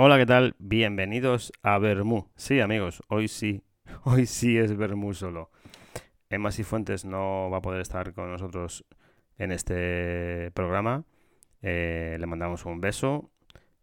Hola, 0.00 0.16
¿qué 0.16 0.26
tal? 0.26 0.54
Bienvenidos 0.60 1.52
a 1.64 1.76
Bermú. 1.78 2.28
Sí, 2.36 2.60
amigos, 2.60 3.02
hoy 3.08 3.26
sí, 3.26 3.64
hoy 4.04 4.26
sí 4.26 4.56
es 4.56 4.76
Bermú 4.76 5.12
solo. 5.12 5.50
Emma 6.30 6.52
Fuentes 6.52 7.04
no 7.04 7.50
va 7.50 7.58
a 7.58 7.60
poder 7.60 7.80
estar 7.80 8.14
con 8.14 8.30
nosotros 8.30 8.84
en 9.38 9.50
este 9.50 10.52
programa. 10.52 11.04
Eh, 11.62 12.16
le 12.16 12.26
mandamos 12.26 12.64
un 12.64 12.80
beso. 12.80 13.32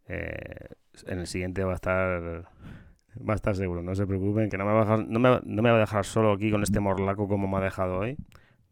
Eh, 0.08 0.70
en 1.06 1.20
el 1.20 1.28
siguiente 1.28 1.66
va 1.66 1.74
a 1.74 1.76
estar 1.76 2.48
va 3.18 3.34
a 3.34 3.36
estar 3.36 3.54
seguro, 3.54 3.84
no 3.84 3.94
se 3.94 4.08
preocupen, 4.08 4.50
que 4.50 4.58
no 4.58 4.64
me, 4.64 4.72
va 4.72 4.84
a 4.84 4.86
dejar, 4.86 5.08
no 5.10 5.20
me 5.20 5.70
va 5.70 5.76
a 5.76 5.80
dejar 5.82 6.06
solo 6.06 6.32
aquí 6.32 6.50
con 6.50 6.64
este 6.64 6.80
morlaco 6.80 7.28
como 7.28 7.50
me 7.50 7.58
ha 7.58 7.60
dejado 7.60 7.98
hoy. 7.98 8.16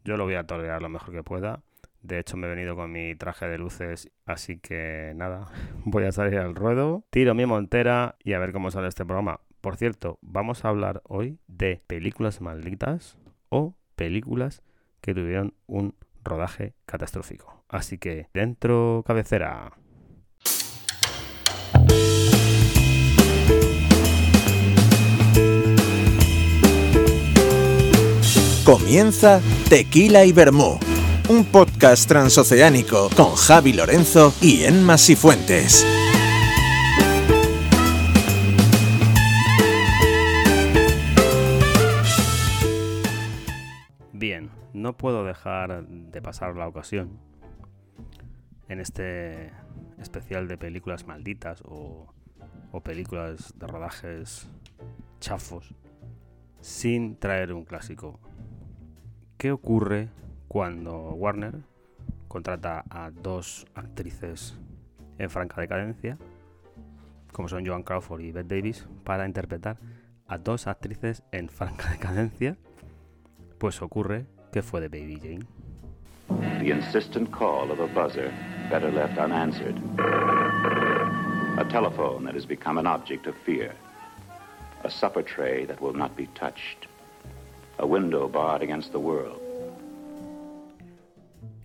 Yo 0.02 0.16
lo 0.16 0.24
voy 0.24 0.36
a 0.36 0.44
tolerar 0.44 0.80
lo 0.80 0.88
mejor 0.88 1.12
que 1.12 1.22
pueda. 1.22 1.60
De 2.04 2.18
hecho, 2.18 2.36
me 2.36 2.46
he 2.46 2.50
venido 2.50 2.76
con 2.76 2.92
mi 2.92 3.14
traje 3.16 3.46
de 3.46 3.56
luces, 3.56 4.10
así 4.26 4.58
que 4.58 5.14
nada, 5.16 5.48
voy 5.86 6.04
a 6.04 6.12
salir 6.12 6.38
al 6.38 6.54
ruedo, 6.54 7.06
tiro 7.08 7.34
mi 7.34 7.46
montera 7.46 8.16
y 8.22 8.34
a 8.34 8.38
ver 8.38 8.52
cómo 8.52 8.70
sale 8.70 8.88
este 8.88 9.06
programa. 9.06 9.40
Por 9.62 9.76
cierto, 9.76 10.18
vamos 10.20 10.66
a 10.66 10.68
hablar 10.68 11.00
hoy 11.04 11.38
de 11.46 11.80
películas 11.86 12.42
malditas 12.42 13.16
o 13.48 13.74
películas 13.96 14.62
que 15.00 15.14
tuvieron 15.14 15.54
un 15.66 15.94
rodaje 16.22 16.74
catastrófico. 16.84 17.64
Así 17.70 17.96
que, 17.96 18.28
dentro 18.34 19.02
cabecera. 19.06 19.72
Comienza 28.64 29.40
Tequila 29.68 30.24
y 30.24 30.32
Bermú, 30.32 30.78
un 31.28 31.46
podcast 31.46 32.06
transoceánico 32.06 33.08
con 33.16 33.34
Javi 33.34 33.72
Lorenzo 33.72 34.34
y 34.42 34.64
Enma 34.64 34.98
Sifuentes. 34.98 35.86
Bien, 44.12 44.50
no 44.74 44.96
puedo 44.96 45.24
dejar 45.24 45.86
de 45.86 46.20
pasar 46.20 46.56
la 46.56 46.68
ocasión 46.68 47.18
en 48.68 48.80
este 48.80 49.50
especial 49.98 50.46
de 50.46 50.58
películas 50.58 51.06
malditas 51.06 51.62
o, 51.64 52.12
o 52.70 52.80
películas 52.82 53.54
de 53.58 53.66
rodajes 53.66 54.48
chafos 55.20 55.74
sin 56.60 57.16
traer 57.16 57.54
un 57.54 57.64
clásico. 57.64 58.20
¿Qué 59.38 59.52
ocurre 59.52 60.10
cuando 60.48 60.94
Warner 61.14 61.62
contrata 62.28 62.84
a 62.90 63.10
dos 63.10 63.66
actrices 63.74 64.58
en 65.18 65.30
franca 65.30 65.60
decadencia, 65.60 66.18
como 67.32 67.48
son 67.48 67.66
Joan 67.66 67.82
Crawford 67.82 68.20
y 68.20 68.32
Bette 68.32 68.56
Davis, 68.56 68.86
para 69.04 69.26
interpretar 69.26 69.78
a 70.26 70.38
dos 70.38 70.66
actrices 70.66 71.22
en 71.32 71.48
franca 71.48 71.90
decadencia? 71.90 72.56
Pues 73.58 73.82
ocurre 73.82 74.26
que 74.52 74.62
fue 74.62 74.80
de 74.80 74.88
Baby 74.88 75.18
Jane. 75.20 75.46
The 76.60 76.70
insistent 76.70 77.30
call 77.30 77.70
of 77.70 77.80
a 77.80 77.86
buzzer, 77.86 78.32
better 78.70 78.90
left 78.90 79.18
unanswered. 79.18 79.76
A 81.58 81.64
telephone 81.70 82.24
that 82.24 82.34
has 82.34 82.46
become 82.46 82.78
an 82.78 82.86
object 82.86 83.26
of 83.26 83.34
fear. 83.44 83.74
A 84.84 84.90
supper 84.90 85.22
tray 85.22 85.66
that 85.66 85.80
will 85.80 85.92
not 85.92 86.16
be 86.16 86.26
touched. 86.34 86.88
A 87.78 87.86
window 87.86 88.28
barred 88.28 88.62
against 88.62 88.92
the 88.92 88.98
world. 88.98 89.43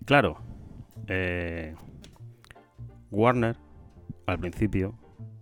Claro, 0.04 0.38
eh, 1.06 1.74
Warner 3.10 3.56
al 4.26 4.38
principio 4.38 4.94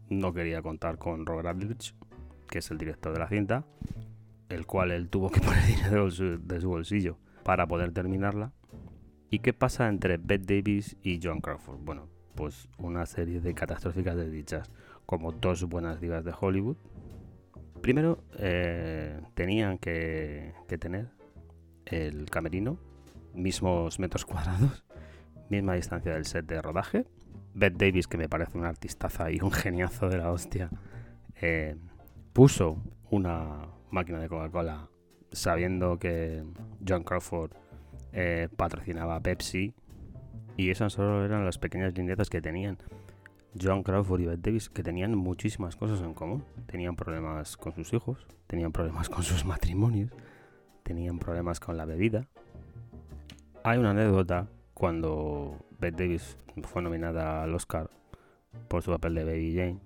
no 0.09 0.33
quería 0.33 0.63
contar 0.63 0.99
con 0.99 1.27
Robert 1.27 1.49
Aldrich, 1.49 1.95
que 2.49 2.59
es 2.59 2.71
el 2.71 2.79
director 2.79 3.13
de 3.13 3.19
la 3.19 3.29
cinta, 3.29 3.65
el 4.49 4.67
cual 4.67 4.91
él 4.91 5.09
tuvo 5.09 5.31
que 5.31 5.41
poner 5.43 5.65
dinero 5.67 6.07
de 6.07 6.61
su, 6.61 6.69
bolsillo 6.69 7.19
para 7.45 7.67
poder 7.67 7.93
terminarla. 7.93 8.53
¿Y 9.31 9.41
qué 9.41 9.53
pasa 9.53 9.89
entre 9.89 10.17
Bette 10.17 10.57
Davis 10.57 10.97
y 11.03 11.21
John 11.23 11.41
Crawford? 11.41 11.79
Bueno, 11.81 12.09
pues 12.35 12.69
una 12.79 13.05
serie 13.05 13.41
de 13.41 13.55
catastróficas 13.55 14.17
desdichas, 14.17 14.71
como 15.05 15.33
dos 15.33 15.65
buenas 15.65 16.01
divas 16.01 16.25
de 16.25 16.33
Hollywood. 16.39 16.77
Primero, 17.83 18.25
eh, 18.39 19.21
tenían 19.35 19.79
que 19.79 20.55
tener 20.81 21.11
el 21.85 22.29
camerino, 22.31 22.79
mismos 23.39 23.99
metros 23.99 24.25
cuadrados, 24.25 24.85
misma 25.49 25.75
distancia 25.75 26.13
del 26.13 26.25
set 26.25 26.47
de 26.47 26.61
rodaje. 26.61 27.07
Bette 27.55 27.87
Davis, 27.87 28.07
que 28.07 28.19
me 28.19 28.29
parece 28.29 28.59
una 28.59 28.69
artistaza 28.69 29.31
y 29.31 29.41
un 29.41 29.51
geniazo 29.51 30.09
de 30.09 30.19
la 30.19 30.31
hostia, 30.31 30.71
eh, 31.41 31.77
puso 32.33 32.83
una 33.11 33.69
máquina 33.91 34.19
de 34.21 34.29
Coca-Cola 34.29 34.89
sabiendo 35.33 35.99
que 35.99 36.45
John 36.87 37.05
Crawford 37.05 37.53
eh, 38.13 38.49
patrocinaba 38.57 39.21
Pepsi 39.21 39.75
y 40.57 40.71
esas 40.71 40.95
solo 40.95 41.25
eran 41.25 41.45
las 41.45 41.59
pequeñas 41.59 41.95
viñetas 41.95 42.31
que 42.31 42.41
tenían 42.41 42.79
John 43.61 43.83
Crawford 43.83 44.21
y 44.21 44.27
Bette 44.27 44.43
Davis, 44.43 44.69
que 44.69 44.83
tenían 44.83 45.17
muchísimas 45.17 45.77
cosas 45.77 46.01
en 46.01 46.15
común. 46.15 46.45
Tenían 46.67 46.97
problemas 46.97 47.57
con 47.57 47.73
sus 47.75 47.93
hijos, 47.93 48.27
tenían 48.47 48.73
problemas 48.73 49.09
con 49.09 49.23
sus 49.23 49.45
matrimonios, 49.45 50.11
tenían 50.83 51.19
problemas 51.19 51.61
con 51.61 51.77
la 51.77 51.85
bebida. 51.85 52.29
Hay 53.69 53.77
una 53.77 53.91
anécdota 53.91 54.47
cuando 54.73 55.59
Bette 55.79 56.05
Davis 56.05 56.39
fue 56.63 56.81
nominada 56.81 57.43
al 57.43 57.55
Oscar 57.55 57.91
por 58.67 58.83
su 58.83 58.91
papel 58.91 59.15
de 59.15 59.25
Baby 59.25 59.55
Jane. 59.55 59.79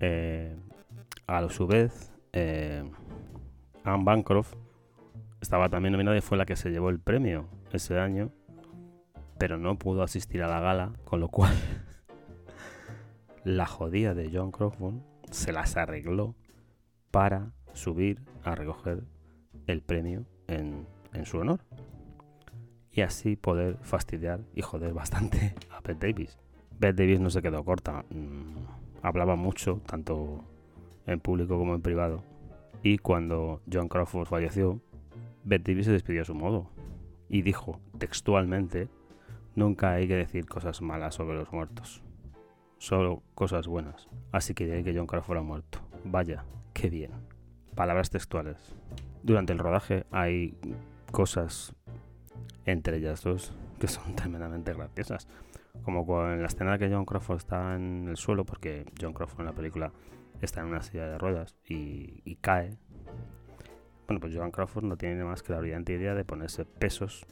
Eh, 0.00 0.56
a 1.28 1.48
su 1.48 1.68
vez, 1.68 2.12
eh, 2.32 2.82
Anne 3.84 4.02
Bancroft 4.02 4.54
estaba 5.40 5.68
también 5.68 5.92
nominada 5.92 6.16
y 6.16 6.20
fue 6.20 6.36
la 6.36 6.46
que 6.46 6.56
se 6.56 6.70
llevó 6.70 6.90
el 6.90 6.98
premio 6.98 7.46
ese 7.70 7.96
año, 7.96 8.32
pero 9.38 9.56
no 9.56 9.78
pudo 9.78 10.02
asistir 10.02 10.42
a 10.42 10.48
la 10.48 10.58
gala, 10.58 10.92
con 11.04 11.20
lo 11.20 11.28
cual 11.28 11.54
la 13.44 13.66
jodida 13.66 14.14
de 14.14 14.32
John 14.32 14.50
Crawford 14.50 14.96
se 15.30 15.52
las 15.52 15.76
arregló 15.76 16.34
para 17.12 17.52
subir 17.72 18.20
a 18.42 18.56
recoger 18.56 19.04
el 19.68 19.80
premio 19.80 20.26
en 20.48 20.88
su 21.24 21.38
honor 21.38 21.60
y 22.96 23.02
así 23.02 23.36
poder 23.36 23.76
fastidiar 23.82 24.40
y 24.54 24.62
joder 24.62 24.94
bastante 24.94 25.54
a 25.70 25.80
Bette 25.80 26.08
Davis. 26.08 26.38
Bette 26.80 27.02
Davis 27.02 27.20
no 27.20 27.30
se 27.30 27.42
quedó 27.42 27.62
corta, 27.62 28.04
mm, 28.10 29.02
hablaba 29.02 29.36
mucho, 29.36 29.82
tanto 29.86 30.42
en 31.06 31.20
público 31.20 31.58
como 31.58 31.74
en 31.74 31.82
privado. 31.82 32.24
Y 32.82 32.98
cuando 32.98 33.60
John 33.70 33.88
Crawford 33.88 34.26
falleció, 34.26 34.80
Bette 35.44 35.72
Davis 35.72 35.86
se 35.86 35.92
despidió 35.92 36.22
a 36.22 36.24
su 36.24 36.34
modo 36.34 36.70
y 37.28 37.42
dijo 37.42 37.80
textualmente, 37.98 38.88
nunca 39.54 39.92
hay 39.92 40.08
que 40.08 40.16
decir 40.16 40.46
cosas 40.46 40.80
malas 40.80 41.14
sobre 41.14 41.36
los 41.36 41.52
muertos, 41.52 42.02
solo 42.78 43.22
cosas 43.34 43.66
buenas. 43.66 44.08
Así 44.32 44.54
que 44.54 44.64
diré 44.64 44.82
que 44.82 44.96
John 44.96 45.06
Crawford 45.06 45.38
ha 45.38 45.42
muerto. 45.42 45.80
Vaya, 46.04 46.44
qué 46.72 46.88
bien. 46.88 47.10
Palabras 47.74 48.08
textuales. 48.08 48.74
Durante 49.22 49.52
el 49.52 49.58
rodaje 49.58 50.06
hay 50.10 50.54
cosas 51.12 51.74
entre 52.66 52.98
ellas 52.98 53.22
dos 53.22 53.54
que 53.78 53.88
son 53.88 54.14
tremendamente 54.16 54.74
graciosas. 54.74 55.28
Como 55.82 56.26
en 56.26 56.40
la 56.40 56.48
escena 56.48 56.78
que 56.78 56.90
John 56.90 57.04
Crawford 57.04 57.36
está 57.36 57.76
en 57.76 58.08
el 58.08 58.16
suelo, 58.16 58.44
porque 58.44 58.86
John 59.00 59.12
Crawford 59.12 59.40
en 59.40 59.46
la 59.46 59.52
película 59.52 59.92
está 60.40 60.60
en 60.60 60.66
una 60.66 60.82
silla 60.82 61.06
de 61.06 61.18
ruedas 61.18 61.56
y, 61.64 62.36
cae. 62.36 62.76
Bueno, 64.06 64.20
pues 64.20 64.34
John 64.34 64.50
Crawford 64.50 64.84
no 64.84 64.96
tiene 64.96 65.24
más 65.24 65.42
que 65.42 65.52
la 65.52 65.60
brillante 65.60 65.92
idea 65.92 66.14
de 66.14 66.24
ponerse 66.24 66.64
pesos 66.64 67.26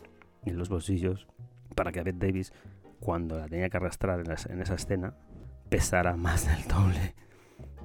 en 0.44 0.58
los 0.58 0.68
bolsillos 0.68 1.26
para 1.74 1.92
que 1.92 2.02
Bette 2.02 2.18
Davis, 2.18 2.52
cuando 3.00 3.38
la 3.38 3.48
tenía 3.48 3.68
que 3.70 3.76
arrastrar 3.76 4.20
en, 4.20 4.26
en 4.30 4.60
esa 4.60 4.74
escena, 4.74 5.14
pesara 5.68 6.16
más 6.16 6.46
del 6.46 6.68
doble 6.68 7.14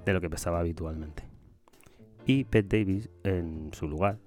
de 0.05 0.13
lo 0.13 0.21
que 0.21 0.29
pesaba 0.29 0.59
habitualmente. 0.59 1.23
Y 2.25 2.43
Bette 2.43 2.77
Davis, 2.79 3.09
en 3.23 3.71
su 3.73 3.87
lugar, 3.87 4.17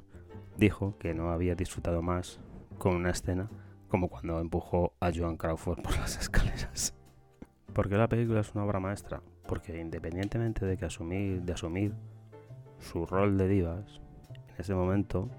dijo 0.56 0.96
que 0.98 1.14
no 1.14 1.30
había 1.30 1.54
disfrutado 1.54 2.02
más 2.02 2.40
con 2.82 2.96
una 2.96 3.10
escena 3.10 3.48
como 3.86 4.08
cuando 4.08 4.40
empujó 4.40 4.92
a 4.98 5.12
Joan 5.14 5.36
Crawford 5.36 5.82
por 5.82 5.96
las 5.98 6.16
escaleras. 6.20 6.92
¿Por 7.72 7.88
qué 7.88 7.96
la 7.96 8.08
película 8.08 8.40
es 8.40 8.52
una 8.56 8.64
obra 8.64 8.80
maestra? 8.80 9.22
Porque 9.46 9.80
independientemente 9.80 10.66
de 10.66 10.76
que 10.76 10.86
asumir, 10.86 11.42
de 11.42 11.52
asumir 11.52 11.94
su 12.80 13.06
rol 13.06 13.38
de 13.38 13.46
divas, 13.46 14.00
en 14.48 14.54
ese 14.58 14.74
momento 14.74 15.30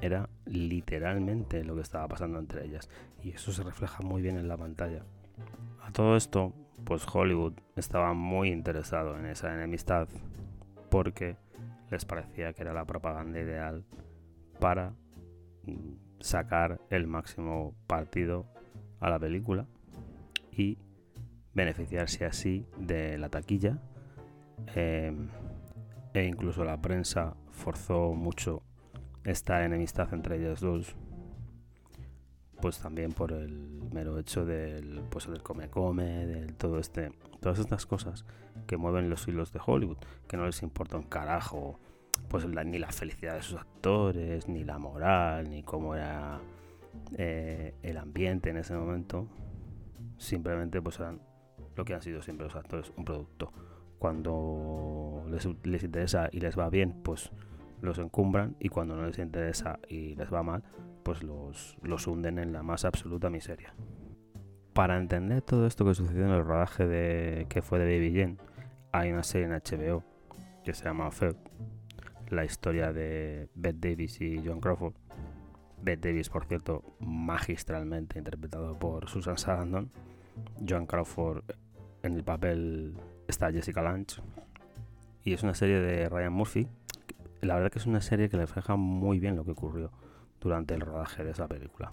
era 0.00 0.28
literalmente 0.46 1.62
lo 1.62 1.76
que 1.76 1.82
estaba 1.82 2.08
pasando 2.08 2.40
entre 2.40 2.64
ellas. 2.64 2.90
Y 3.22 3.30
eso 3.30 3.52
se 3.52 3.62
refleja 3.62 4.02
muy 4.02 4.20
bien 4.20 4.36
en 4.36 4.48
la 4.48 4.56
pantalla. 4.56 5.04
A 5.84 5.92
todo 5.92 6.16
esto, 6.16 6.52
pues 6.82 7.06
Hollywood 7.06 7.52
estaba 7.76 8.14
muy 8.14 8.50
interesado 8.50 9.16
en 9.16 9.26
esa 9.26 9.54
enemistad 9.54 10.08
porque 10.90 11.36
les 11.88 12.04
parecía 12.04 12.52
que 12.52 12.62
era 12.62 12.72
la 12.72 12.84
propaganda 12.84 13.38
ideal 13.38 13.84
para 14.58 14.92
mm, 15.66 16.09
sacar 16.20 16.80
el 16.90 17.06
máximo 17.06 17.74
partido 17.86 18.46
a 19.00 19.10
la 19.10 19.18
película 19.18 19.66
y 20.52 20.78
beneficiarse 21.54 22.24
así 22.24 22.66
de 22.78 23.18
la 23.18 23.28
taquilla. 23.28 23.78
Em, 24.74 25.28
e 26.12 26.24
incluso 26.24 26.64
la 26.64 26.80
prensa 26.80 27.34
forzó 27.50 28.12
mucho 28.12 28.62
esta 29.24 29.64
enemistad 29.64 30.12
entre 30.12 30.36
ellas 30.36 30.60
dos 30.60 30.96
pues 32.60 32.78
también 32.78 33.12
por 33.12 33.32
el 33.32 33.88
mero 33.92 34.18
hecho 34.18 34.44
del 34.44 35.02
pues 35.08 35.26
del 35.28 35.42
come 35.42 35.68
come 35.70 36.26
del 36.26 36.54
todo 36.56 36.78
este 36.78 37.12
todas 37.40 37.58
estas 37.58 37.86
cosas 37.86 38.24
que 38.66 38.76
mueven 38.76 39.08
los 39.08 39.26
hilos 39.28 39.52
de 39.52 39.60
Hollywood 39.64 39.98
que 40.28 40.36
no 40.36 40.46
les 40.46 40.62
importa 40.62 40.96
un 40.96 41.04
carajo 41.04 41.80
pues 42.28 42.46
ni 42.46 42.78
la 42.78 42.90
felicidad 42.92 43.34
de 43.34 43.42
sus 43.42 43.58
actores 43.58 44.48
ni 44.48 44.64
la 44.64 44.78
moral 44.78 45.50
ni 45.50 45.62
cómo 45.62 45.94
era 45.94 46.40
eh, 47.16 47.74
el 47.82 47.96
ambiente 47.98 48.50
en 48.50 48.58
ese 48.58 48.74
momento 48.74 49.26
simplemente 50.16 50.80
pues 50.80 50.98
eran 51.00 51.20
lo 51.76 51.84
que 51.84 51.94
han 51.94 52.02
sido 52.02 52.22
siempre 52.22 52.46
los 52.46 52.56
actores 52.56 52.92
un 52.96 53.04
producto 53.04 53.52
cuando 53.98 55.24
les, 55.28 55.48
les 55.64 55.82
interesa 55.82 56.28
y 56.32 56.40
les 56.40 56.58
va 56.58 56.70
bien 56.70 57.00
pues 57.02 57.30
los 57.82 57.98
encumbran 57.98 58.56
y 58.58 58.68
cuando 58.68 58.96
no 58.96 59.06
les 59.06 59.18
interesa 59.18 59.78
y 59.88 60.14
les 60.14 60.32
va 60.32 60.42
mal, 60.42 60.62
pues 61.02 61.22
los, 61.22 61.76
los 61.82 62.06
hunden 62.06 62.38
en 62.38 62.52
la 62.52 62.62
más 62.62 62.84
absoluta 62.84 63.30
miseria. 63.30 63.74
Para 64.72 64.98
entender 64.98 65.42
todo 65.42 65.66
esto 65.66 65.84
que 65.84 65.94
sucedió 65.94 66.24
en 66.26 66.32
el 66.32 66.44
rodaje 66.44 66.86
de 66.86 67.46
que 67.48 67.62
fue 67.62 67.78
de 67.78 67.84
Baby 67.84 68.18
Jane, 68.18 68.36
hay 68.92 69.10
una 69.12 69.22
serie 69.22 69.46
en 69.46 69.52
HBO 69.52 70.04
que 70.64 70.74
se 70.74 70.84
llama 70.84 71.10
Fed, 71.10 71.36
la 72.30 72.44
historia 72.44 72.92
de 72.92 73.48
Bette 73.54 73.90
Davis 73.90 74.20
y 74.20 74.42
John 74.44 74.60
Crawford. 74.60 74.94
Bette 75.82 76.08
Davis, 76.08 76.28
por 76.28 76.44
cierto, 76.44 76.82
magistralmente 77.00 78.18
interpretado 78.18 78.78
por 78.78 79.08
Susan 79.08 79.38
Sarandon. 79.38 79.90
John 80.66 80.86
Crawford 80.86 81.42
en 82.02 82.14
el 82.14 82.24
papel 82.24 82.94
está 83.28 83.50
Jessica 83.52 83.82
Lange. 83.82 84.22
Y 85.22 85.34
es 85.34 85.42
una 85.42 85.54
serie 85.54 85.80
de 85.80 86.08
Ryan 86.08 86.32
Murphy 86.32 86.68
la 87.42 87.54
verdad 87.54 87.70
que 87.70 87.78
es 87.78 87.86
una 87.86 88.00
serie 88.00 88.28
que 88.28 88.36
refleja 88.36 88.76
muy 88.76 89.18
bien 89.18 89.36
lo 89.36 89.44
que 89.44 89.52
ocurrió 89.52 89.90
durante 90.40 90.74
el 90.74 90.80
rodaje 90.80 91.24
de 91.24 91.30
esa 91.30 91.48
película. 91.48 91.92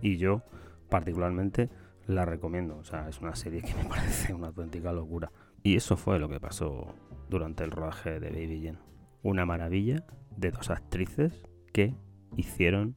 Y 0.00 0.16
yo 0.16 0.42
particularmente 0.88 1.70
la 2.06 2.24
recomiendo, 2.24 2.76
o 2.76 2.84
sea, 2.84 3.08
es 3.08 3.20
una 3.20 3.34
serie 3.34 3.62
que 3.62 3.74
me 3.82 3.84
parece 3.84 4.34
una 4.34 4.48
auténtica 4.48 4.92
locura. 4.92 5.30
Y 5.62 5.76
eso 5.76 5.96
fue 5.96 6.18
lo 6.18 6.28
que 6.28 6.40
pasó 6.40 6.94
durante 7.28 7.64
el 7.64 7.70
rodaje 7.70 8.20
de 8.20 8.30
Baby 8.30 8.62
Jane. 8.64 8.78
Una 9.24 9.46
maravilla 9.46 10.04
de 10.36 10.50
dos 10.50 10.68
actrices 10.68 11.32
que 11.72 11.94
hicieron 12.36 12.94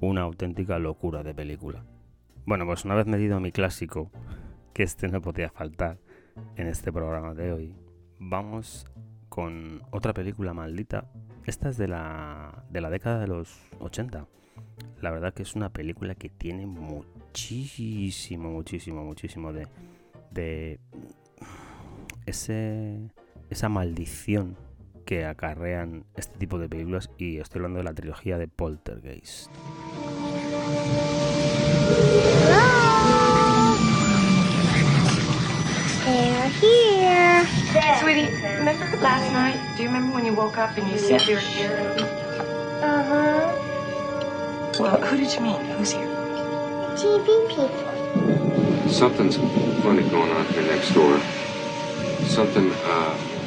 una 0.00 0.20
auténtica 0.20 0.78
locura 0.78 1.22
de 1.22 1.34
película. 1.34 1.84
Bueno, 2.44 2.66
pues 2.66 2.84
una 2.84 2.94
vez 2.94 3.06
medido 3.06 3.40
mi 3.40 3.50
clásico, 3.50 4.10
que 4.74 4.82
este 4.82 5.08
no 5.08 5.22
podía 5.22 5.48
faltar 5.48 5.98
en 6.56 6.66
este 6.66 6.92
programa 6.92 7.32
de 7.32 7.52
hoy, 7.52 7.74
vamos 8.18 8.86
con 9.30 9.80
otra 9.90 10.12
película 10.12 10.52
maldita. 10.52 11.10
Esta 11.46 11.70
es 11.70 11.78
de 11.78 11.88
la, 11.88 12.64
de 12.70 12.82
la 12.82 12.90
década 12.90 13.18
de 13.20 13.28
los 13.28 13.58
80. 13.80 14.26
La 15.00 15.10
verdad 15.10 15.32
que 15.32 15.44
es 15.44 15.54
una 15.56 15.70
película 15.70 16.14
que 16.14 16.28
tiene 16.28 16.66
muchísimo, 16.66 18.50
muchísimo, 18.50 19.02
muchísimo 19.02 19.52
de, 19.54 19.66
de 20.30 20.78
ese, 22.26 23.10
esa 23.48 23.70
maldición 23.70 24.67
que 25.08 25.24
acarrean 25.24 26.04
este 26.16 26.36
tipo 26.36 26.58
de 26.58 26.68
películas 26.68 27.08
y 27.16 27.38
estoy 27.38 27.60
hablando 27.60 27.78
de 27.78 27.84
la 27.84 27.94
trilogía 27.94 28.36
de 28.36 28.46
Poltergeist. 28.46 29.48
here. 36.60 37.46
Sweetie, 38.00 38.28
remember 38.58 38.84
last 39.00 39.32
night? 39.32 39.58
Do 39.78 39.82
you 39.82 39.88
remember 39.88 40.14
when 40.14 40.26
you 40.26 40.34
woke 40.34 40.58
up 40.58 40.76
and 40.76 40.86
you 40.90 40.98
said 40.98 41.22
you 41.26 41.36
were 41.36 41.40
here? 41.40 41.96
Uh 42.82 43.02
huh. 43.08 43.52
Well, 44.78 45.00
who 45.00 45.16
did 45.16 45.32
you 45.32 45.40
mean? 45.40 45.64
Who's 45.78 45.92
here? 45.92 46.06
TV 46.96 47.48
people. 47.48 48.90
Something's 48.90 49.38
funny 49.82 50.02
going 50.10 50.32
on 50.32 50.44
here 50.52 50.64
next 50.64 50.92
door. 50.92 51.18
Something, 52.26 52.70
uh. 52.84 53.37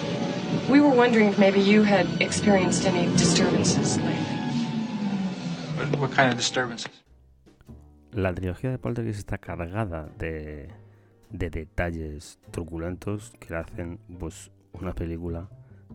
We 0.70 0.80
were 0.80 0.96
wondering 0.96 1.30
if 1.30 1.38
maybe 1.38 1.60
you 1.60 1.84
had 1.84 2.08
experienced 2.22 2.86
any 2.86 3.08
disturbances 3.18 3.98
lately. 3.98 4.40
What, 6.00 6.12
kind 6.12 6.30
of 6.32 6.38
disturbances? 6.38 6.92
La 8.14 8.34
trilogía 8.34 8.72
de 8.72 8.78
Poltergeist 8.78 9.20
está 9.20 9.38
cargada 9.38 10.10
de 10.18 10.70
de 11.32 11.50
detalles 11.50 12.40
truculentos 12.52 13.32
que 13.40 13.56
hacen 13.56 14.00
pues, 14.20 14.52
una 14.74 14.94
película 14.94 15.50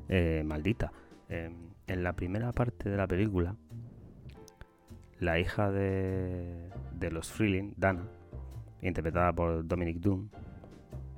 eh, 0.08 0.42
maldita. 0.44 0.92
Em, 1.28 1.54
en 1.86 2.02
la 2.02 2.14
primera 2.14 2.52
parte 2.52 2.88
de 2.88 2.96
la 2.96 3.06
película, 3.06 3.56
la 5.20 5.38
hija 5.38 5.70
de, 5.70 6.70
de 6.98 7.10
los 7.10 7.30
Freeling, 7.30 7.74
Dana, 7.76 8.08
interpretada 8.82 9.32
por 9.32 9.66
Dominic 9.66 9.98
Doom, 9.98 10.28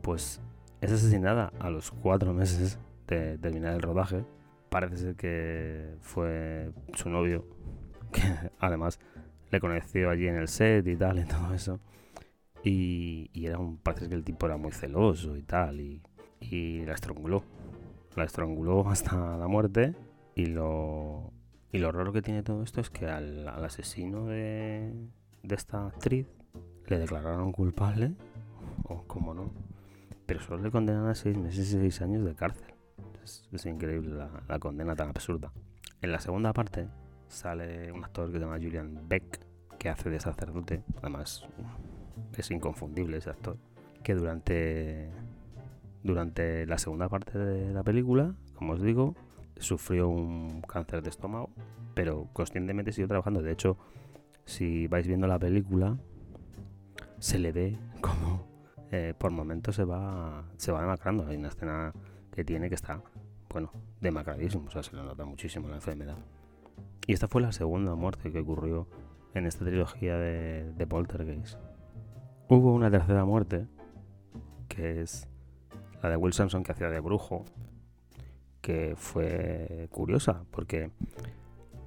pues 0.03 0.41
es 0.81 0.93
asesinada 0.93 1.53
a 1.59 1.71
los 1.71 1.91
cuatro 1.91 2.33
meses 2.33 2.79
de 3.17 3.39
terminar 3.39 3.75
el 3.75 3.83
rodaje. 3.83 4.25
Parece 4.69 4.97
ser 4.97 5.17
que 5.17 5.97
fue 6.01 6.73
su 6.95 7.09
novio, 7.09 7.47
que 8.13 8.23
además 8.59 9.01
le 9.51 9.61
conoció 9.61 10.11
allí 10.11 10.29
en 10.29 10.37
el 10.37 10.49
set 10.49 10.87
y 10.87 10.97
tal 10.97 11.19
y 11.19 11.25
todo 11.25 11.55
eso. 11.55 11.81
Y, 12.65 13.31
era 13.35 13.59
un, 13.59 13.79
parece 13.79 14.09
que 14.09 14.15
el 14.15 14.25
tipo 14.25 14.47
era 14.47 14.57
muy 14.57 14.73
celoso 14.73 15.37
y 15.37 15.43
tal, 15.43 15.81
y, 15.81 16.03
la 16.85 16.95
estranguló. 16.95 17.43
La 18.17 18.25
estranguló 18.25 18.89
hasta 18.89 19.37
la 19.37 19.49
muerte. 19.49 19.95
Y 20.35 20.47
lo, 20.47 21.33
y 21.73 21.79
lo 21.79 21.91
raro 21.93 22.13
que 22.13 22.23
tiene 22.23 22.43
todo 22.43 22.63
esto 22.63 22.81
es 22.81 22.91
que 22.91 23.07
al, 23.07 23.49
asesino 23.49 24.27
de, 24.27 24.93
esta 25.43 25.87
actriz 25.87 26.27
le 26.87 26.99
declararon 26.99 27.53
culpable, 27.53 28.15
o 28.85 29.03
como 29.05 29.35
no, 29.35 29.51
pero 30.27 30.41
solo 30.41 30.63
le 30.63 30.71
condenan 30.71 31.07
a 31.07 31.15
seis 31.15 31.37
meses 31.37 31.69
y 31.75 31.79
seis 31.79 32.01
años 32.01 32.25
de 32.25 32.35
cárcel. 32.35 32.78
Es, 33.53 33.67
increíble 33.67 34.15
la, 34.49 34.59
condena 34.59 34.97
tan 34.97 35.11
absurda. 35.11 35.53
En 36.01 36.13
la 36.13 36.21
segunda 36.21 36.53
parte 36.53 36.89
sale 37.29 37.93
un 37.93 38.05
actor 38.05 38.29
que 38.29 38.39
se 38.39 38.45
llama 38.45 38.57
Julian 38.57 39.07
Beck, 39.09 39.41
que 39.79 39.89
hace 39.89 40.11
de 40.11 40.19
sacerdote, 40.19 40.83
además 41.03 41.47
es 42.37 42.51
inconfundible 42.51 43.19
ese 43.19 43.31
actor, 43.31 43.59
que 44.03 44.15
durante, 44.15 45.11
durante 46.03 46.67
la 46.67 46.79
segunda 46.79 47.09
parte 47.09 47.39
de 47.39 47.73
la 47.73 47.83
película, 47.83 48.35
como 48.55 48.73
os 48.73 48.83
digo, 48.83 49.15
sufrió 49.59 50.09
un 50.09 50.63
cáncer 50.63 51.03
de 51.03 51.11
estómago, 51.11 51.51
pero 51.95 52.29
conscientemente 52.33 52.93
siguió 52.93 53.09
trabajando. 53.09 53.43
De 53.43 53.53
hecho, 53.53 53.77
si 54.45 54.87
vais 54.87 55.07
viendo 55.07 55.27
la 55.27 55.39
película, 55.39 55.99
se 57.19 57.39
le 57.39 57.53
ve 57.53 57.79
como 58.01 58.47
eh, 58.91 59.13
por 59.19 59.31
momentos 59.31 59.77
se 59.77 59.85
va, 59.85 60.45
se 60.57 60.73
va 60.73 60.81
demacrando. 60.81 61.27
Hay 61.27 61.37
una 61.37 61.49
escena 61.49 61.93
que 62.33 62.45
tiene 62.45 62.69
que 62.69 62.77
está, 62.77 63.03
bueno, 63.61 63.73
demacradísimo, 64.01 64.67
o 64.69 64.71
sea, 64.71 64.83
se 64.83 64.95
le 64.95 65.03
nota 65.03 65.25
muchísimo 65.25 65.69
la 65.69 65.77
enfermedad. 65.77 66.17
Y 67.07 67.13
esta 67.13 67.27
fue 67.27 67.43
la 67.43 67.51
segunda 67.51 67.95
muerte 67.97 68.31
que 68.31 68.39
ocurrió 68.39 68.87
en 69.35 69.47
esta 69.47 69.65
trilogía 69.65 70.17
de, 70.17 70.73
de 70.73 70.87
Poltergeist. 70.87 71.59
Hubo 72.49 72.73
una 72.73 72.89
tercera 72.91 73.25
muerte, 73.25 73.67
que 74.69 75.01
es 75.01 75.27
la 76.03 76.11
de 76.11 76.17
Will 76.17 76.33
Samson 76.33 76.63
que 76.63 76.71
hacía 76.71 76.89
de 76.89 77.01
brujo, 77.01 77.45
que 78.61 78.95
fue 78.97 79.89
curiosa, 79.91 80.45
porque 80.53 80.93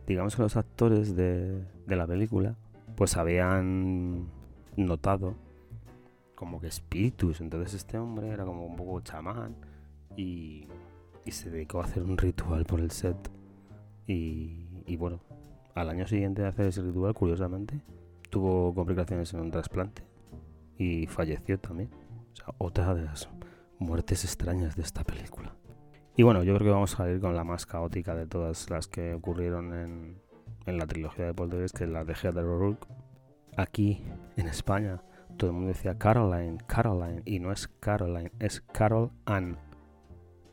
digamos 0.08 0.36
que 0.36 0.42
los 0.42 0.58
actores 0.58 1.16
de, 1.16 1.64
la 1.88 2.06
película 2.06 2.58
pues 2.98 3.16
habían 3.16 4.28
notado 4.76 5.36
como 6.36 6.60
que 6.60 6.68
espíritus, 6.68 7.40
entonces 7.40 7.76
este 7.76 7.98
hombre 7.98 8.28
era 8.28 8.44
como 8.44 8.66
un 8.66 8.76
poco 8.76 9.00
chamán 9.02 9.56
y, 10.18 10.68
se 11.30 11.52
dedicó 11.52 11.82
a 11.82 11.86
hacer 11.86 12.02
un 12.02 12.18
ritual 12.18 12.66
por 12.66 12.80
el 12.80 12.90
set 12.90 13.30
y, 14.08 14.84
y 14.88 14.98
bueno, 14.98 15.20
al 15.76 15.90
año 15.90 16.08
siguiente 16.08 16.42
de 16.42 16.48
hacer 16.48 16.66
ese 16.66 16.82
ritual, 16.82 17.14
curiosamente, 17.14 17.82
tuvo 18.32 18.74
complicaciones 18.74 19.32
en 19.34 19.42
un 19.42 19.52
trasplante 19.52 20.04
y 20.78 21.06
falleció 21.06 21.60
también. 21.60 21.92
O 22.34 22.36
sea, 22.36 22.46
otra 22.58 22.96
de 22.96 23.04
las 23.04 23.30
muertes 23.78 24.24
extrañas 24.24 24.76
de 24.76 24.82
esta 24.82 25.04
película. 25.04 25.54
Y 26.16 26.24
bueno, 26.24 26.44
yo 26.44 26.56
creo 26.56 26.68
que 26.68 26.74
vamos 26.74 27.00
a 27.00 27.10
ir 27.10 27.20
con 27.20 27.36
la 27.36 27.44
más 27.44 27.66
caótica 27.66 28.16
de 28.16 28.26
todas 28.26 28.70
las 28.70 28.88
que 28.88 29.14
ocurrieron 29.14 29.74
en, 29.74 30.22
en 30.66 30.78
la 30.78 30.88
trilogía 30.88 31.26
de 31.26 31.34
Poltergeist, 31.34 31.78
que 31.78 31.84
es 31.86 31.90
la 31.90 32.04
de 32.04 32.14
Heather 32.14 32.44
O'Rourke. 32.44 32.88
Aquí, 33.58 34.04
en 34.38 34.48
España, 34.48 35.04
todo 35.38 35.50
el 35.50 35.56
mundo 35.56 35.70
decía 35.70 35.98
Caroline, 35.98 36.58
Caroline, 36.68 37.22
y 37.26 37.40
no 37.40 37.52
es 37.52 37.68
Caroline, 37.68 38.32
es 38.40 38.62
Carol 38.62 39.12
Ann. 39.26 39.58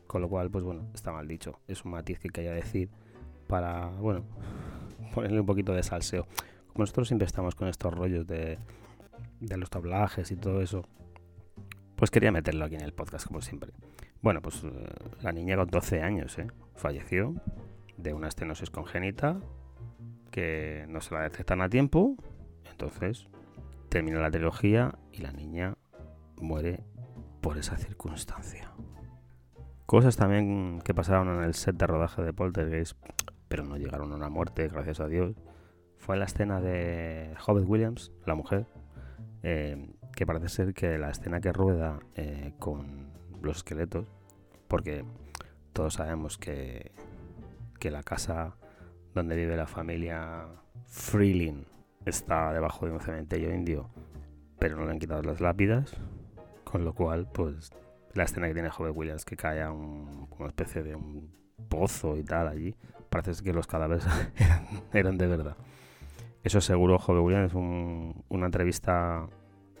Con 0.09 0.21
lo 0.21 0.27
cual, 0.27 0.49
pues 0.49 0.65
bueno, 0.65 0.89
está 0.93 1.11
mal 1.13 1.27
dicho. 1.27 1.59
Es 1.67 1.85
un 1.85 1.91
matiz 1.91 2.19
que 2.19 2.29
quería 2.29 2.51
decir 2.51 2.89
para, 3.47 3.85
bueno, 3.87 4.23
ponerle 5.13 5.39
un 5.39 5.45
poquito 5.45 5.73
de 5.73 5.83
salseo. 5.83 6.27
Como 6.73 6.83
nosotros 6.83 7.07
siempre 7.07 7.27
estamos 7.27 7.53
con 7.53 7.67
estos 7.67 7.93
rollos 7.93 8.25
de 8.25 8.57
de 9.39 9.57
los 9.57 9.69
tablajes 9.69 10.31
y 10.31 10.35
todo 10.35 10.61
eso, 10.61 10.85
pues 11.95 12.11
quería 12.11 12.31
meterlo 12.31 12.65
aquí 12.65 12.75
en 12.75 12.81
el 12.81 12.93
podcast 12.93 13.27
como 13.27 13.41
siempre. 13.41 13.71
Bueno, 14.21 14.41
pues 14.41 14.63
eh, 14.63 14.69
la 15.21 15.31
niña 15.31 15.55
con 15.55 15.67
12 15.67 16.01
años 16.01 16.37
¿eh? 16.37 16.47
falleció 16.75 17.35
de 17.97 18.13
una 18.13 18.27
estenosis 18.27 18.69
congénita 18.69 19.39
que 20.31 20.85
no 20.89 21.01
se 21.01 21.13
la 21.15 21.21
detectan 21.21 21.61
a 21.61 21.69
tiempo. 21.69 22.15
Entonces 22.69 23.27
termina 23.89 24.19
la 24.19 24.31
trilogía 24.31 24.97
y 25.11 25.19
la 25.19 25.31
niña 25.31 25.75
muere 26.37 26.83
por 27.41 27.57
esa 27.57 27.77
circunstancia. 27.77 28.71
Cosas 29.89 30.17
también 30.17 30.81
que 30.83 30.93
pasaron 30.93 31.29
en 31.29 31.43
el 31.43 31.55
set 31.55 31.75
de 31.75 31.87
rodaje 31.87 32.21
de 32.21 32.31
Poltergeist, 32.31 32.95
pero 33.47 33.63
no 33.63 33.75
llegaron 33.75 34.11
a 34.11 34.17
una 34.17 34.29
muerte, 34.29 34.67
gracias 34.67 34.99
a 34.99 35.07
Dios. 35.07 35.35
Fue 35.97 36.15
la 36.15 36.25
escena 36.25 36.61
de 36.61 37.33
Hobbit 37.43 37.67
Williams, 37.67 38.11
la 38.27 38.35
mujer, 38.35 38.67
eh, 39.41 39.89
que 40.15 40.27
parece 40.27 40.47
ser 40.47 40.75
que 40.75 40.99
la 40.99 41.09
escena 41.09 41.41
que 41.41 41.51
rueda 41.51 42.01
eh, 42.13 42.53
con 42.59 43.13
los 43.41 43.57
esqueletos, 43.57 44.05
porque 44.67 45.05
todos 45.73 45.95
sabemos 45.95 46.37
que, 46.37 46.91
que 47.79 47.89
la 47.89 48.03
casa 48.03 48.57
donde 49.15 49.35
vive 49.35 49.57
la 49.57 49.65
familia 49.65 50.45
Freeling 50.85 51.65
está 52.05 52.53
debajo 52.53 52.85
de 52.85 52.91
un 52.91 52.99
cementerio 52.99 53.51
indio, 53.55 53.89
pero 54.59 54.77
no 54.77 54.85
le 54.85 54.91
han 54.91 54.99
quitado 54.99 55.23
las 55.23 55.41
lápidas, 55.41 55.95
con 56.63 56.85
lo 56.85 56.93
cual, 56.93 57.27
pues 57.33 57.71
la 58.13 58.23
escena 58.23 58.47
que 58.47 58.53
tiene 58.53 58.69
Joven 58.69 58.93
Williams 58.95 59.25
que 59.25 59.35
cae 59.35 59.61
a 59.61 59.71
un, 59.71 60.27
una 60.37 60.47
especie 60.47 60.83
de 60.83 60.95
un 60.95 61.29
pozo 61.67 62.17
y 62.17 62.23
tal 62.23 62.47
allí, 62.47 62.75
parece 63.09 63.43
que 63.43 63.53
los 63.53 63.67
cadáveres 63.67 64.05
eran, 64.93 65.17
de 65.17 65.27
verdad. 65.27 65.57
Eso 66.43 66.61
seguro, 66.61 66.97
Joven 66.97 67.23
Williams, 67.23 67.53
un, 67.53 68.23
una 68.29 68.45
entrevista 68.45 69.27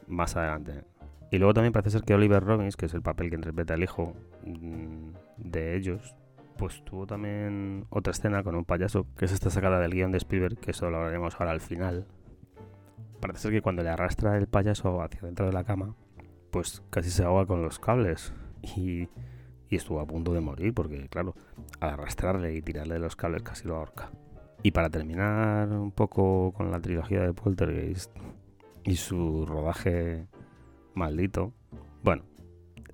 más 0.07 0.35
adelante. 0.35 0.83
Y 1.31 1.37
luego 1.37 1.53
también 1.53 1.73
parece 1.73 1.91
ser 1.91 2.01
que 2.01 2.13
Oliver 2.13 2.43
Robbins, 2.43 2.75
que 2.75 2.87
es 2.87 2.93
el 2.93 3.01
papel 3.01 3.29
que 3.29 3.35
interpreta 3.35 3.75
el 3.75 3.83
hijo 3.83 4.13
mm, 4.43 5.11
de 5.37 5.75
ellos, 5.75 6.15
pues 6.57 6.83
tuvo 6.83 7.05
también 7.07 7.85
otra 7.89 8.11
escena 8.11 8.43
con 8.43 8.55
un 8.55 8.65
payaso, 8.65 9.05
que 9.15 9.25
es 9.25 9.31
esta 9.31 9.49
sacada 9.49 9.79
del 9.79 9.93
guion 9.93 10.11
de 10.11 10.17
Spielberg, 10.17 10.57
que 10.57 10.71
eso 10.71 10.89
lo 10.89 10.97
hablaremos 10.97 11.39
ahora 11.39 11.51
al 11.51 11.61
final. 11.61 12.05
Parece 13.21 13.39
ser 13.39 13.51
que 13.51 13.61
cuando 13.61 13.83
le 13.83 13.89
arrastra 13.89 14.37
el 14.37 14.47
payaso 14.47 15.01
hacia 15.01 15.21
dentro 15.21 15.45
de 15.45 15.53
la 15.53 15.63
cama, 15.63 15.95
pues 16.51 16.81
casi 16.89 17.09
se 17.09 17.23
ahoga 17.23 17.45
con 17.45 17.61
los 17.61 17.79
cables 17.79 18.33
y, 18.75 19.07
estuvo 19.69 19.99
a 19.99 20.07
punto 20.07 20.33
de 20.33 20.41
morir 20.41 20.73
porque, 20.73 21.07
claro, 21.09 21.35
al 21.79 21.91
arrastrarle 21.91 22.55
y 22.55 22.61
tirarle 22.61 22.95
de 22.95 22.99
los 22.99 23.15
cables 23.15 23.43
casi 23.43 23.67
lo 23.67 23.75
ahorca. 23.75 24.11
Y 24.63 24.71
para 24.71 24.89
terminar 24.89 25.69
un 25.69 25.91
poco 25.91 26.51
con 26.53 26.71
la 26.71 26.81
trilogía 26.81 27.21
de 27.21 27.33
Poltergeist 27.33 28.11
y 28.83 28.95
su 28.95 29.45
rodaje 29.45 30.27
maldito, 30.95 31.53
bueno, 32.03 32.23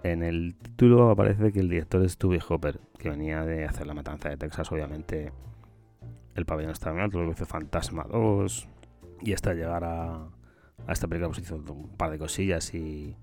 en 0.03 0.21
el 0.21 0.55
título 0.55 1.09
aparece 1.09 1.51
que 1.51 1.62
el 1.62 1.69
director 1.69 2.03
es 2.03 2.17
Tubby 2.17 2.39
Hopper, 2.47 2.79
que 3.00 3.09
venía 3.09 3.43
de 3.43 3.65
hacer 3.65 3.88
La 3.88 3.93
Matanza 3.93 4.29
de 4.29 4.38
Texas, 4.38 4.71
obviamente. 4.71 5.31
El 6.35 6.45
pabellón 6.45 6.74
está 6.74 6.91
en 6.91 7.00
alto, 7.00 7.24
lo 7.24 7.31
hizo 7.31 7.45
Fantasma 7.45 8.05
2. 8.12 8.67
Y 9.21 9.33
hasta 9.33 9.53
llegar 9.53 9.83
a, 9.83 10.27
a 10.85 10.91
esta 10.91 11.07
película 11.07 11.29
pues 11.29 11.39
hizo 11.39 11.55
un 11.55 11.95
par 11.97 12.12
de 12.12 12.19
cosillas 12.19 12.74
y 12.75 13.15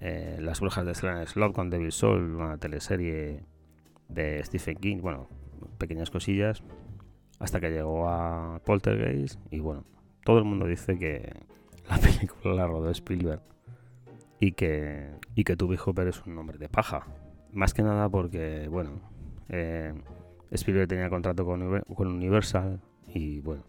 eh, 0.00 0.38
Las 0.40 0.60
brujas 0.60 0.84
de 0.86 0.94
Selena 0.94 1.26
Slot 1.26 1.52
con 1.52 1.70
Devil 1.70 1.92
Soul, 1.92 2.36
una 2.36 2.58
teleserie 2.58 3.44
de 4.08 4.42
Stephen 4.44 4.76
King, 4.76 4.98
bueno, 5.00 5.28
pequeñas 5.78 6.10
cosillas, 6.10 6.62
hasta 7.38 7.60
que 7.60 7.70
llegó 7.70 8.08
a 8.08 8.60
Poltergeist 8.64 9.40
y 9.50 9.60
bueno, 9.60 9.84
todo 10.24 10.38
el 10.38 10.44
mundo 10.44 10.66
dice 10.66 10.98
que 10.98 11.32
la 11.90 11.98
película 11.98 12.54
la 12.54 12.66
rodó 12.66 12.90
Spielberg 12.90 13.42
y 14.38 14.52
que, 14.52 15.10
y 15.34 15.44
que 15.44 15.56
Hopper 15.84 16.08
es 16.08 16.24
un 16.26 16.34
nombre 16.34 16.58
de 16.58 16.68
paja. 16.68 17.06
Más 17.52 17.74
que 17.74 17.82
nada 17.82 18.08
porque, 18.08 18.68
bueno, 18.68 19.00
eh, 19.48 19.92
Spielberg 20.50 20.88
tenía 20.88 21.10
contrato 21.10 21.44
con, 21.44 21.82
con 21.94 22.06
Universal 22.06 22.80
y, 23.06 23.40
bueno, 23.40 23.64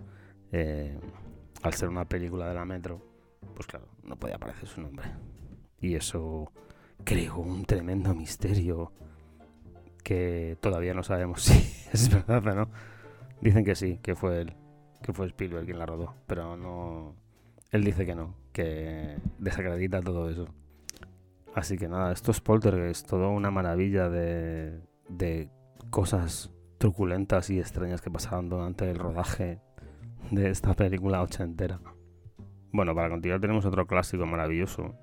eh, 0.52 0.98
al 1.64 1.74
ser 1.74 1.90
una 1.90 2.06
película 2.06 2.48
de 2.48 2.56
la 2.56 2.66
Metro, 2.66 3.02
pues 3.56 3.68
claro, 3.68 3.88
no 4.04 4.16
podía 4.16 4.36
aparecer 4.36 4.68
su 4.68 4.82
nombre. 4.82 5.08
Y 5.82 5.96
eso 5.96 6.52
creó 7.04 7.40
un 7.40 7.66
tremendo 7.66 8.14
misterio 8.14 8.94
que 10.04 10.58
todavía 10.62 10.94
no 10.94 11.04
sabemos 11.04 11.42
si 11.44 11.54
es 11.92 12.10
verdad 12.14 12.46
o 12.48 12.56
no. 12.56 12.70
Dicen 13.42 13.66
que 13.66 13.76
sí, 13.76 14.00
que 14.02 14.16
fue 14.16 14.42
él, 14.42 14.54
que 15.02 15.14
fue 15.14 15.26
Spielberg 15.28 15.66
quien 15.66 15.80
la 15.80 15.86
rodó, 15.86 16.16
pero 16.28 16.56
no. 16.56 17.16
Él 17.72 17.84
dice 17.84 18.06
que 18.06 18.16
no, 18.16 18.36
que 18.52 19.18
desacredita 19.40 20.02
todo 20.02 20.30
eso. 20.30 20.48
Así 21.56 21.78
que 21.78 21.88
nada, 21.88 22.14
esto 22.14 22.32
es 22.32 22.40
Poltergeist, 22.40 23.10
todo 23.10 23.30
una 23.30 23.52
maravilla 23.52 24.10
de, 24.10 24.82
de 25.10 25.50
cosas 25.90 26.52
truculentas 26.78 27.50
y 27.50 27.60
extrañas 27.60 28.02
que 28.02 28.10
pasaron 28.10 28.50
durante 28.50 28.90
el 28.90 28.98
rodaje 28.98 29.60
de 30.32 30.50
esta 30.50 30.74
película 30.74 31.22
ochentera. 31.22 31.80
Bueno, 32.72 32.96
para 32.96 33.10
continuar 33.10 33.42
tenemos 33.42 33.66
otro 33.66 33.86
clásico 33.86 34.26
maravilloso, 34.26 34.96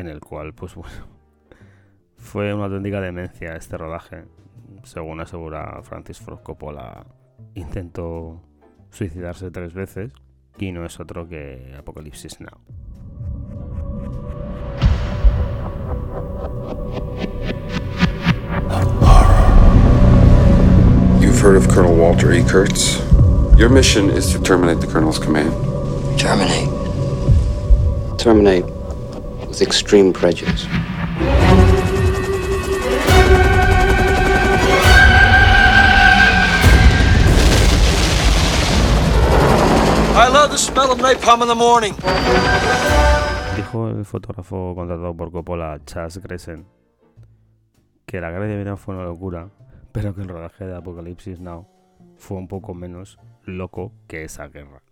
en 0.00 0.08
el 0.08 0.20
cual, 0.20 0.52
pues 0.54 0.74
bueno, 0.74 1.06
fue 2.16 2.52
una 2.52 2.64
auténtica 2.64 3.00
demencia 3.00 3.54
este 3.54 3.76
rodaje. 3.76 4.24
Según 4.82 5.20
asegura 5.20 5.80
Francis 5.82 6.18
Ford 6.18 6.40
Coppola, 6.42 7.06
intentó 7.54 8.40
suicidarse 8.90 9.50
tres 9.50 9.74
veces 9.74 10.12
y 10.58 10.72
no 10.72 10.84
es 10.84 10.98
otro 10.98 11.28
que 11.28 11.74
Apocalipsis 11.78 12.40
Now. 12.40 12.58
You've 21.20 21.40
heard 21.40 21.56
of 21.56 21.68
Colonel 21.68 21.94
Walter 21.94 22.32
E. 22.32 22.42
Kurtz? 22.42 22.98
Your 23.56 23.68
mission 23.68 24.08
is 24.10 24.32
to 24.32 24.40
terminate 24.42 24.80
the 24.80 24.86
Colonel's 24.86 25.18
command. 25.18 25.52
Terminate. 26.18 26.68
Terminate 28.18 28.79
with 29.50 29.62
extreme 29.62 30.12
prejudice. 30.12 30.66
I 40.14 40.28
love 40.32 40.50
the 40.50 40.58
smell 40.58 40.92
of 40.92 40.98
napalm 40.98 41.42
in 41.42 41.48
the 41.48 41.54
morning. 41.54 41.94
Dijo 43.56 43.88
el 43.88 44.04
fotógrafo 44.04 44.74
contratado 44.74 45.16
por 45.16 45.32
Coppola, 45.32 45.80
Chas 45.84 46.18
Gresen, 46.18 46.66
que 48.06 48.20
la 48.20 48.30
guerra 48.30 48.46
de 48.46 48.54
Vietnam 48.54 48.76
fue 48.76 48.94
una 48.94 49.04
locura, 49.04 49.50
pero 49.92 50.14
que 50.14 50.22
el 50.22 50.28
rodaje 50.28 50.64
de 50.64 50.76
Apocalipsis 50.76 51.40
Now 51.40 51.66
fue 52.16 52.38
un 52.38 52.46
poco 52.46 52.74
menos 52.74 53.18
loco 53.44 53.92
que 54.06 54.22
esa 54.22 54.46
guerra. 54.46 54.82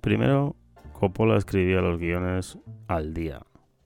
Primero, 0.00 0.54
Coppola 0.92 1.36
escribía 1.36 1.80
los 1.80 1.98
guiones 1.98 2.58
al 2.86 3.12
día. 3.12 3.40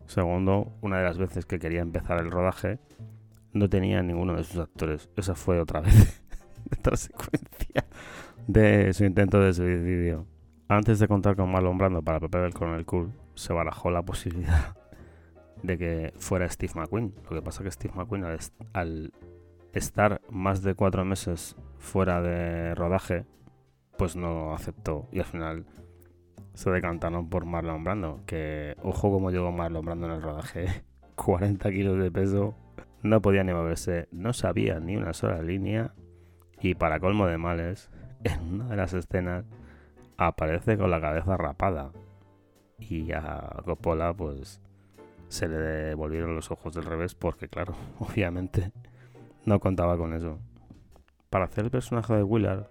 Segundo, 0.09 0.73
una 0.81 0.97
de 0.99 1.05
las 1.05 1.19
veces 1.19 1.45
que 1.45 1.59
quería 1.59 1.83
empezar 1.83 2.19
el 2.19 2.31
rodaje, 2.31 2.79
no 3.53 3.69
tenía 3.69 4.03
ninguno 4.03 4.35
de 4.35 4.43
sus 4.43 4.59
actores. 4.59 5.11
Esa 5.17 5.35
fue 5.35 5.61
otra 5.61 5.81
vez, 5.83 6.25
otra 6.79 6.97
secuencia 6.97 7.85
de 8.47 8.91
su 8.95 9.05
intento 9.05 9.38
de 9.38 9.53
suicidio. 9.53 10.27
Antes 10.67 10.99
de 10.99 11.09
contar 11.09 11.37
con 11.37 11.53
Marlon 11.53 11.77
Brando 11.77 12.00
para 12.03 12.17
el 12.17 12.23
papel 12.23 12.41
del 12.41 12.55
Coronel 12.55 12.87
Cool, 12.87 13.12
se 13.35 13.53
barajó 13.53 13.91
la 13.91 14.03
posibilidad 14.03 14.75
de 15.62 15.77
que 15.77 16.15
fuera 16.17 16.49
Steve 16.49 16.73
McQueen. 16.75 17.15
Lo 17.25 17.37
que 17.37 17.43
pasa 17.43 17.62
que 17.62 17.71
Steve 17.71 17.93
McQueen, 17.95 18.25
al 18.73 19.12
estar 19.75 20.23
más 20.31 20.62
de 20.62 20.75
cuatro 20.75 21.05
meses 21.05 21.55
fuera 21.77 22.23
de 22.23 22.75
rodaje, 22.75 23.27
pues 23.99 24.17
no 24.17 24.55
aceptó 24.55 25.07
y 25.12 25.19
al 25.19 25.27
final 25.27 25.67
se 26.59 26.71
decantaron 26.71 27.29
por 27.29 27.45
Marlon 27.45 27.85
Brando. 27.85 28.21
Que 28.27 28.75
ojo 28.83 29.12
como 29.12 29.31
llegó 29.31 29.53
Marlon 29.53 29.85
Brando 29.85 30.07
en 30.07 30.12
el 30.15 30.23
rodaje: 30.23 30.83
40 31.15 31.71
kilos 31.71 31.99
de 32.00 32.11
peso, 32.11 32.57
no 33.05 33.23
podía 33.23 33.45
ni 33.45 33.53
moverse, 33.53 34.09
no 34.11 34.33
sabía 34.33 34.81
ni 34.81 34.97
una 34.97 35.12
sola 35.12 35.41
línea. 35.41 35.95
Y 36.61 36.75
para 36.75 36.99
colmo 36.99 37.29
de 37.29 37.38
males, 37.38 37.91
en 38.25 38.55
una 38.55 38.67
de 38.67 38.77
las 38.77 38.93
escenas 38.93 39.45
aparece 40.17 40.77
con 40.77 40.91
la 40.91 41.00
cabeza 41.00 41.37
rapada. 41.37 41.93
Y 42.81 43.12
a 43.12 43.62
Coppola, 43.65 44.12
pues 44.12 44.61
se 45.29 45.47
le 45.47 45.59
devolvieron 45.59 46.35
los 46.35 46.50
ojos 46.50 46.75
del 46.75 46.87
revés 46.87 47.15
porque, 47.15 47.47
claro, 47.47 47.75
obviamente 48.00 48.73
no 49.45 49.61
contaba 49.61 49.97
con 49.97 50.12
eso. 50.12 50.41
Para 51.31 51.45
hacer 51.45 51.67
el 51.67 51.71
personaje 51.71 52.15
de 52.15 52.25
Willard, 52.25 52.67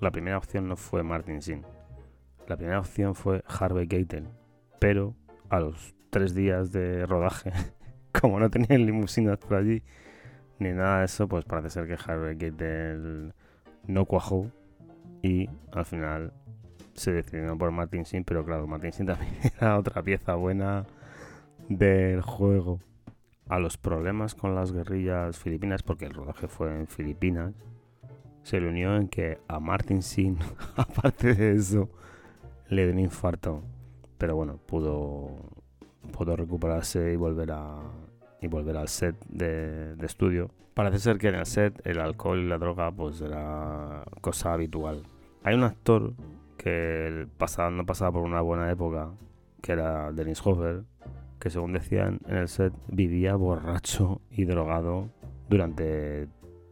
la 0.00 0.10
primera 0.10 0.36
opción 0.36 0.68
no 0.68 0.76
fue 0.76 1.02
Martin 1.02 1.38
Sheen. 1.38 1.73
La 2.46 2.56
primera 2.56 2.78
opción 2.78 3.14
fue 3.14 3.42
Harvey 3.46 3.86
Keitel. 3.86 4.28
Pero 4.78 5.14
a 5.48 5.60
los 5.60 5.94
tres 6.10 6.34
días 6.34 6.72
de 6.72 7.06
rodaje, 7.06 7.52
como 8.20 8.38
no 8.38 8.50
tenían 8.50 8.86
limusinas 8.86 9.38
por 9.38 9.56
allí, 9.56 9.82
ni 10.58 10.70
nada 10.72 11.00
de 11.00 11.06
eso, 11.06 11.28
pues 11.28 11.44
parece 11.44 11.70
ser 11.70 11.86
que 11.86 11.96
Harvey 11.96 12.36
Keitel 12.36 13.34
no 13.86 14.04
cuajó 14.04 14.50
y 15.22 15.48
al 15.72 15.84
final 15.84 16.32
se 16.94 17.12
decidieron 17.12 17.58
por 17.58 17.70
Martin 17.70 18.02
Sheen, 18.02 18.24
pero 18.24 18.44
claro, 18.44 18.66
Martin 18.66 18.90
Sheen 18.90 19.06
también 19.08 19.32
era 19.56 19.78
otra 19.78 20.02
pieza 20.02 20.34
buena 20.34 20.86
del 21.68 22.20
juego. 22.22 22.80
a 23.48 23.58
los 23.58 23.76
problemas 23.76 24.34
con 24.34 24.54
las 24.54 24.72
guerrillas 24.72 25.38
filipinas, 25.38 25.82
porque 25.82 26.06
el 26.06 26.14
rodaje 26.14 26.48
fue 26.48 26.74
en 26.74 26.86
Filipinas, 26.86 27.52
se 28.42 28.60
le 28.60 28.68
unió 28.68 28.96
en 28.96 29.08
que 29.08 29.38
a 29.48 29.60
Martin 29.60 30.02
Sin, 30.02 30.38
aparte 30.76 31.34
de 31.34 31.52
eso, 31.56 31.90
le 32.68 32.84
dio 32.84 32.92
un 32.92 33.00
infarto. 33.00 33.62
Pero 34.18 34.36
bueno, 34.36 34.58
pudo, 34.66 35.36
pudo 36.12 36.36
recuperarse 36.36 37.12
y 37.12 37.16
volver 37.16 37.52
a 37.52 37.80
y 38.44 38.46
volver 38.46 38.76
al 38.76 38.88
set 38.88 39.16
de, 39.26 39.96
estudio. 40.04 40.50
Parece 40.74 40.98
ser 40.98 41.18
que 41.18 41.28
en 41.28 41.36
el 41.36 41.46
set 41.46 41.80
el 41.86 41.98
alcohol 41.98 42.40
y 42.40 42.46
la 42.46 42.58
droga 42.58 42.90
pues 42.92 43.20
era 43.20 44.04
cosa 44.20 44.52
habitual. 44.52 45.02
Hay 45.42 45.54
un 45.54 45.62
actor 45.62 46.12
que 46.56 47.26
pasaba, 47.38 47.70
no 47.70 47.86
pasaba 47.86 48.12
por 48.12 48.22
una 48.22 48.40
buena 48.40 48.70
época, 48.70 49.10
que 49.62 49.72
era 49.72 50.12
Dennis 50.12 50.44
Hopper, 50.44 50.84
que 51.38 51.50
según 51.50 51.72
decían 51.72 52.20
en 52.26 52.36
el 52.36 52.48
set 52.48 52.72
vivía 52.88 53.34
borracho 53.34 54.20
y 54.30 54.44
drogado 54.44 55.08
durante 55.48 56.28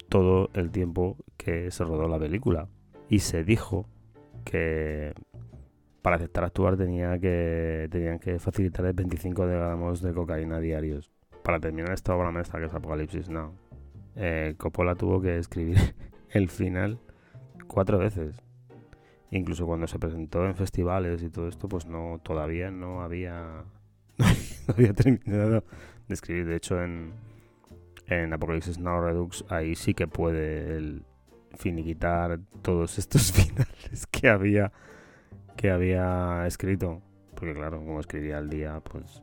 todo 0.08 0.50
el 0.54 0.70
tiempo 0.70 1.16
que 1.36 1.70
se 1.70 1.84
rodó 1.84 2.08
la 2.08 2.18
película. 2.18 2.68
Y 3.08 3.20
se 3.20 3.44
dijo 3.44 3.86
que 4.44 5.14
para 6.02 6.16
aceptar 6.16 6.44
actuar 6.44 6.76
tenía 6.76 7.18
que, 7.18 7.88
tenían 7.90 8.18
que 8.18 8.38
facilitarle 8.40 8.92
25 8.92 9.46
gramos 9.46 10.02
de 10.02 10.12
cocaína 10.12 10.58
diarios. 10.58 11.10
Para 11.44 11.60
terminar 11.60 11.92
esta 11.92 12.14
obra 12.14 12.30
maestra 12.30 12.60
que 12.60 12.66
es 12.66 12.74
Apocalipsis 12.74 13.28
Now, 13.28 13.54
eh, 14.16 14.54
Coppola 14.58 14.96
tuvo 14.96 15.20
que 15.20 15.38
escribir 15.38 15.78
el 16.30 16.48
final 16.50 16.98
cuatro 17.68 17.98
veces. 17.98 18.42
Incluso 19.30 19.64
cuando 19.64 19.86
se 19.86 19.98
presentó 19.98 20.44
en 20.44 20.54
festivales 20.56 21.22
y 21.22 21.30
todo 21.30 21.48
esto, 21.48 21.68
pues 21.68 21.86
no 21.86 22.20
todavía 22.22 22.70
no 22.70 23.02
había 23.02 23.64
no 24.18 24.74
había 24.74 24.92
terminado 24.92 25.64
de 26.08 26.14
escribir. 26.14 26.46
De 26.46 26.56
hecho, 26.56 26.82
en, 26.82 27.12
en 28.08 28.32
Apocalipsis 28.32 28.78
Now 28.78 29.00
Redux 29.00 29.44
ahí 29.48 29.76
sí 29.76 29.94
que 29.94 30.08
puede 30.08 31.00
finiquitar 31.54 32.40
todos 32.60 32.98
estos 32.98 33.32
finales 33.32 34.06
que 34.10 34.28
había 34.28 34.72
que 35.56 35.70
había 35.70 36.46
escrito. 36.46 37.00
Porque 37.34 37.54
claro, 37.54 37.78
como 37.78 38.00
escribía 38.00 38.38
al 38.38 38.48
día, 38.48 38.80
pues 38.80 39.22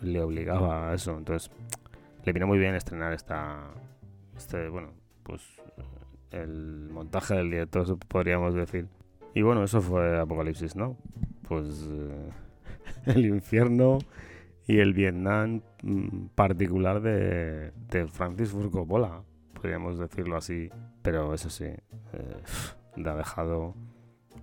le 0.00 0.22
obligaba 0.22 0.90
a 0.90 0.94
eso. 0.94 1.16
Entonces, 1.16 1.50
le 2.24 2.32
vino 2.32 2.46
muy 2.46 2.58
bien 2.58 2.74
estrenar 2.74 3.12
esta. 3.12 3.70
Este, 4.36 4.68
bueno, 4.68 4.90
pues 5.22 5.42
el 6.30 6.88
montaje 6.90 7.34
del 7.34 7.50
director, 7.50 7.98
podríamos 8.08 8.54
decir. 8.54 8.88
Y 9.34 9.42
bueno, 9.42 9.64
eso 9.64 9.80
fue 9.80 10.18
Apocalipsis, 10.18 10.76
¿no? 10.76 10.96
Pues 11.48 11.88
eh, 11.90 12.30
el 13.06 13.26
infierno 13.26 13.98
y 14.66 14.78
el 14.78 14.94
Vietnam 14.94 15.62
mm, 15.82 16.26
particular 16.34 17.00
de, 17.00 17.72
de 17.90 18.06
Francis 18.06 18.50
Ford 18.50 18.70
Coppola, 18.70 19.22
podríamos 19.54 19.98
decirlo 19.98 20.36
así. 20.36 20.70
Pero 21.02 21.34
eso 21.34 21.50
sí, 21.50 21.64
eh, 21.64 21.82
ha 23.04 23.14
dejado 23.14 23.74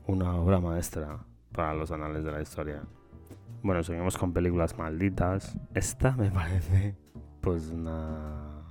una 0.07 0.35
obra 0.35 0.59
maestra 0.59 1.19
para 1.51 1.73
los 1.73 1.91
anales 1.91 2.23
de 2.23 2.31
la 2.31 2.41
historia. 2.41 2.83
Bueno, 3.63 3.83
seguimos 3.83 4.17
con 4.17 4.33
películas 4.33 4.77
malditas. 4.77 5.57
Esta 5.73 6.15
me 6.15 6.31
parece 6.31 6.95
pues 7.41 7.69
una 7.69 8.63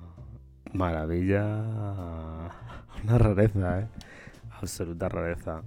maravilla, 0.72 1.56
una 3.02 3.18
rareza, 3.18 3.80
¿eh? 3.80 3.88
absoluta 4.50 5.08
rareza, 5.08 5.62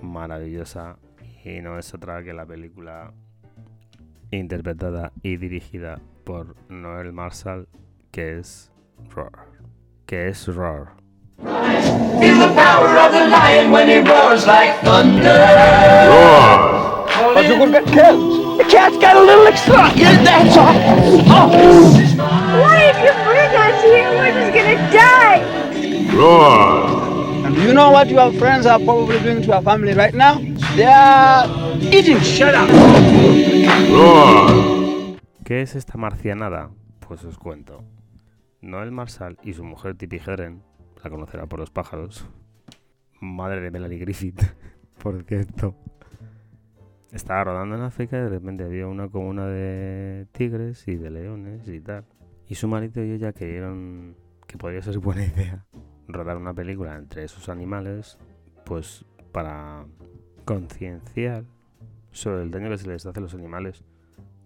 maravillosa. 0.00 0.98
Y 1.44 1.60
no 1.60 1.78
es 1.78 1.94
otra 1.94 2.22
que 2.22 2.32
la 2.32 2.44
película 2.46 3.12
interpretada 4.30 5.12
y 5.22 5.36
dirigida 5.36 6.00
por 6.24 6.56
Noel 6.70 7.12
Marshall, 7.12 7.68
que 8.10 8.38
es 8.38 8.70
Roar. 9.10 9.46
Que 10.06 10.28
es 10.28 10.46
Roar. 10.54 10.96
Feel 11.38 12.38
the 12.40 12.52
power 12.54 12.98
of 12.98 13.12
the 13.12 13.28
lion 13.28 13.70
when 13.70 13.86
he 13.88 13.98
roars 13.98 14.44
like 14.44 14.80
thunder. 14.80 15.38
Roar! 16.10 17.06
But 17.34 17.46
you 17.46 17.56
could 17.58 17.70
get 17.70 17.86
killed. 17.86 18.58
The 18.58 18.64
cat's 18.64 18.98
got 18.98 19.16
a 19.16 19.20
little 19.20 19.46
extra. 19.46 19.88
Yeah, 19.94 20.20
that's 20.24 20.56
all. 20.56 20.74
Oh. 21.30 21.94
Why 22.60 22.92
did 22.92 23.04
you 23.06 23.14
bring 23.22 23.54
us 23.54 23.82
here? 23.84 24.10
We're 24.18 24.34
just 24.34 24.52
gonna 24.52 24.78
die. 24.90 25.40
Roar! 26.16 27.46
And 27.46 27.54
do 27.54 27.62
you 27.62 27.72
know 27.72 27.92
what 27.92 28.08
your 28.08 28.32
friends 28.32 28.66
are 28.66 28.80
probably 28.80 29.20
doing 29.20 29.40
to 29.42 29.48
your 29.48 29.62
family 29.62 29.94
right 29.94 30.14
now? 30.14 30.40
They 30.74 30.86
are 30.86 31.46
eating. 31.80 32.18
Shut 32.20 32.56
up. 32.56 32.68
Roar! 33.90 35.18
¿Qué 35.44 35.62
es 35.62 35.76
esta 35.76 35.96
marcianada? 35.96 36.70
Pues 36.98 37.24
os 37.24 37.38
cuento. 37.38 37.84
Noel 38.60 38.90
Marshall 38.90 39.38
y 39.44 39.52
su 39.52 39.62
mujer 39.62 39.94
Tippi 39.94 40.18
Hedren, 40.18 40.64
la 41.02 41.10
conocerá 41.10 41.46
por 41.46 41.58
los 41.58 41.70
pájaros, 41.70 42.28
madre 43.20 43.60
de 43.60 43.70
Melanie 43.70 43.98
Griffith, 43.98 44.40
por 45.02 45.22
cierto, 45.24 45.74
estaba 47.12 47.44
rodando 47.44 47.76
en 47.76 47.82
África 47.82 48.18
y 48.18 48.22
de 48.22 48.28
repente 48.28 48.64
había 48.64 48.86
una 48.86 49.08
comuna 49.08 49.46
de 49.46 50.26
tigres 50.32 50.86
y 50.88 50.96
de 50.96 51.10
leones 51.10 51.68
y 51.68 51.80
tal. 51.80 52.04
Y 52.46 52.54
su 52.54 52.68
marido 52.68 53.04
y 53.04 53.12
ella 53.12 53.32
creyeron 53.32 54.16
que 54.46 54.56
podría 54.56 54.82
ser 54.82 54.98
buena 54.98 55.24
idea 55.24 55.66
rodar 56.08 56.38
una 56.38 56.54
película 56.54 56.96
entre 56.96 57.24
esos 57.24 57.48
animales, 57.48 58.18
pues 58.64 59.04
para 59.32 59.84
concienciar 60.44 61.44
sobre 62.10 62.42
el 62.42 62.50
daño 62.50 62.70
que 62.70 62.78
se 62.78 62.88
les 62.88 63.04
hace 63.04 63.18
a 63.18 63.22
los 63.22 63.34
animales 63.34 63.84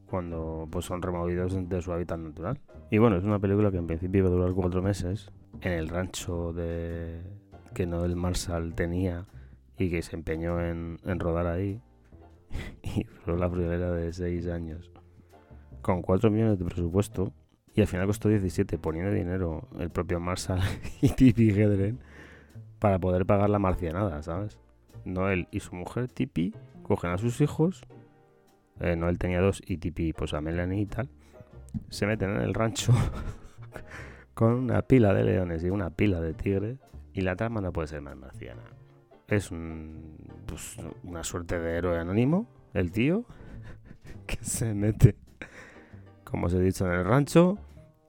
cuando 0.06 0.68
pues 0.70 0.84
son 0.84 1.00
removidos 1.00 1.56
de 1.68 1.80
su 1.80 1.92
hábitat 1.92 2.18
natural. 2.18 2.60
Y 2.90 2.98
bueno, 2.98 3.16
es 3.16 3.24
una 3.24 3.38
película 3.38 3.70
que 3.70 3.78
en 3.78 3.86
principio 3.86 4.18
iba 4.18 4.28
a 4.28 4.32
durar 4.32 4.52
cuatro 4.52 4.82
meses 4.82 5.30
en 5.60 5.72
el 5.72 5.88
rancho 5.88 6.52
de 6.52 7.20
que 7.74 7.86
Noel 7.86 8.16
Marshall 8.16 8.74
tenía 8.74 9.26
y 9.78 9.90
que 9.90 10.02
se 10.02 10.16
empeñó 10.16 10.60
en, 10.60 10.98
rodar 11.04 11.46
ahí. 11.46 11.80
y 12.82 13.04
duró 13.04 13.36
la 13.36 13.50
friolera 13.50 13.90
de 13.92 14.12
seis 14.12 14.46
años. 14.46 14.90
Con 15.80 16.02
4 16.02 16.30
millones 16.30 16.58
de 16.58 16.64
presupuesto. 16.64 17.32
Y 17.74 17.80
al 17.80 17.86
final 17.86 18.06
costó 18.06 18.28
17, 18.28 18.78
poniendo 18.78 19.10
dinero 19.10 19.68
el 19.78 19.90
propio 19.90 20.20
Marshall 20.20 20.60
y 21.00 21.08
Tipi 21.08 21.50
Hedren 21.50 22.00
para 22.78 22.98
poder 22.98 23.24
pagar 23.24 23.48
la 23.48 23.58
marcianada, 23.58 24.22
¿sabes? 24.22 24.58
Noel 25.04 25.48
y 25.50 25.60
su 25.60 25.74
mujer 25.74 26.08
Tipi 26.08 26.54
cogen 26.82 27.10
a 27.10 27.18
sus 27.18 27.40
hijos. 27.40 27.82
Eh, 28.80 28.96
Noel 28.96 29.18
tenía 29.18 29.40
dos 29.40 29.62
y 29.64 29.78
Tipi 29.78 30.12
pues 30.12 30.34
a 30.34 30.40
Melanie 30.40 30.82
y 30.82 30.86
tal. 30.86 31.08
Se 31.88 32.06
meten 32.06 32.30
en 32.30 32.42
el 32.42 32.52
rancho 32.52 32.92
con 34.34 34.54
una 34.54 34.82
pila 34.82 35.12
de 35.14 35.24
leones 35.24 35.64
y 35.64 35.70
una 35.70 35.90
pila 35.90 36.20
de 36.20 36.34
tigres. 36.34 36.78
Y 37.14 37.20
la 37.20 37.36
trama 37.36 37.60
no 37.60 37.72
puede 37.72 37.88
ser 37.88 38.00
más 38.00 38.16
marciana. 38.16 38.62
Es 39.28 39.50
un, 39.50 40.16
pues, 40.46 40.76
una 41.04 41.22
suerte 41.24 41.58
de 41.58 41.76
héroe 41.76 41.98
anónimo, 41.98 42.46
el 42.74 42.90
tío, 42.90 43.24
que 44.26 44.36
se 44.42 44.74
mete, 44.74 45.16
como 46.24 46.46
os 46.46 46.54
he 46.54 46.60
dicho, 46.60 46.86
en 46.86 46.92
el 46.92 47.04
rancho 47.04 47.58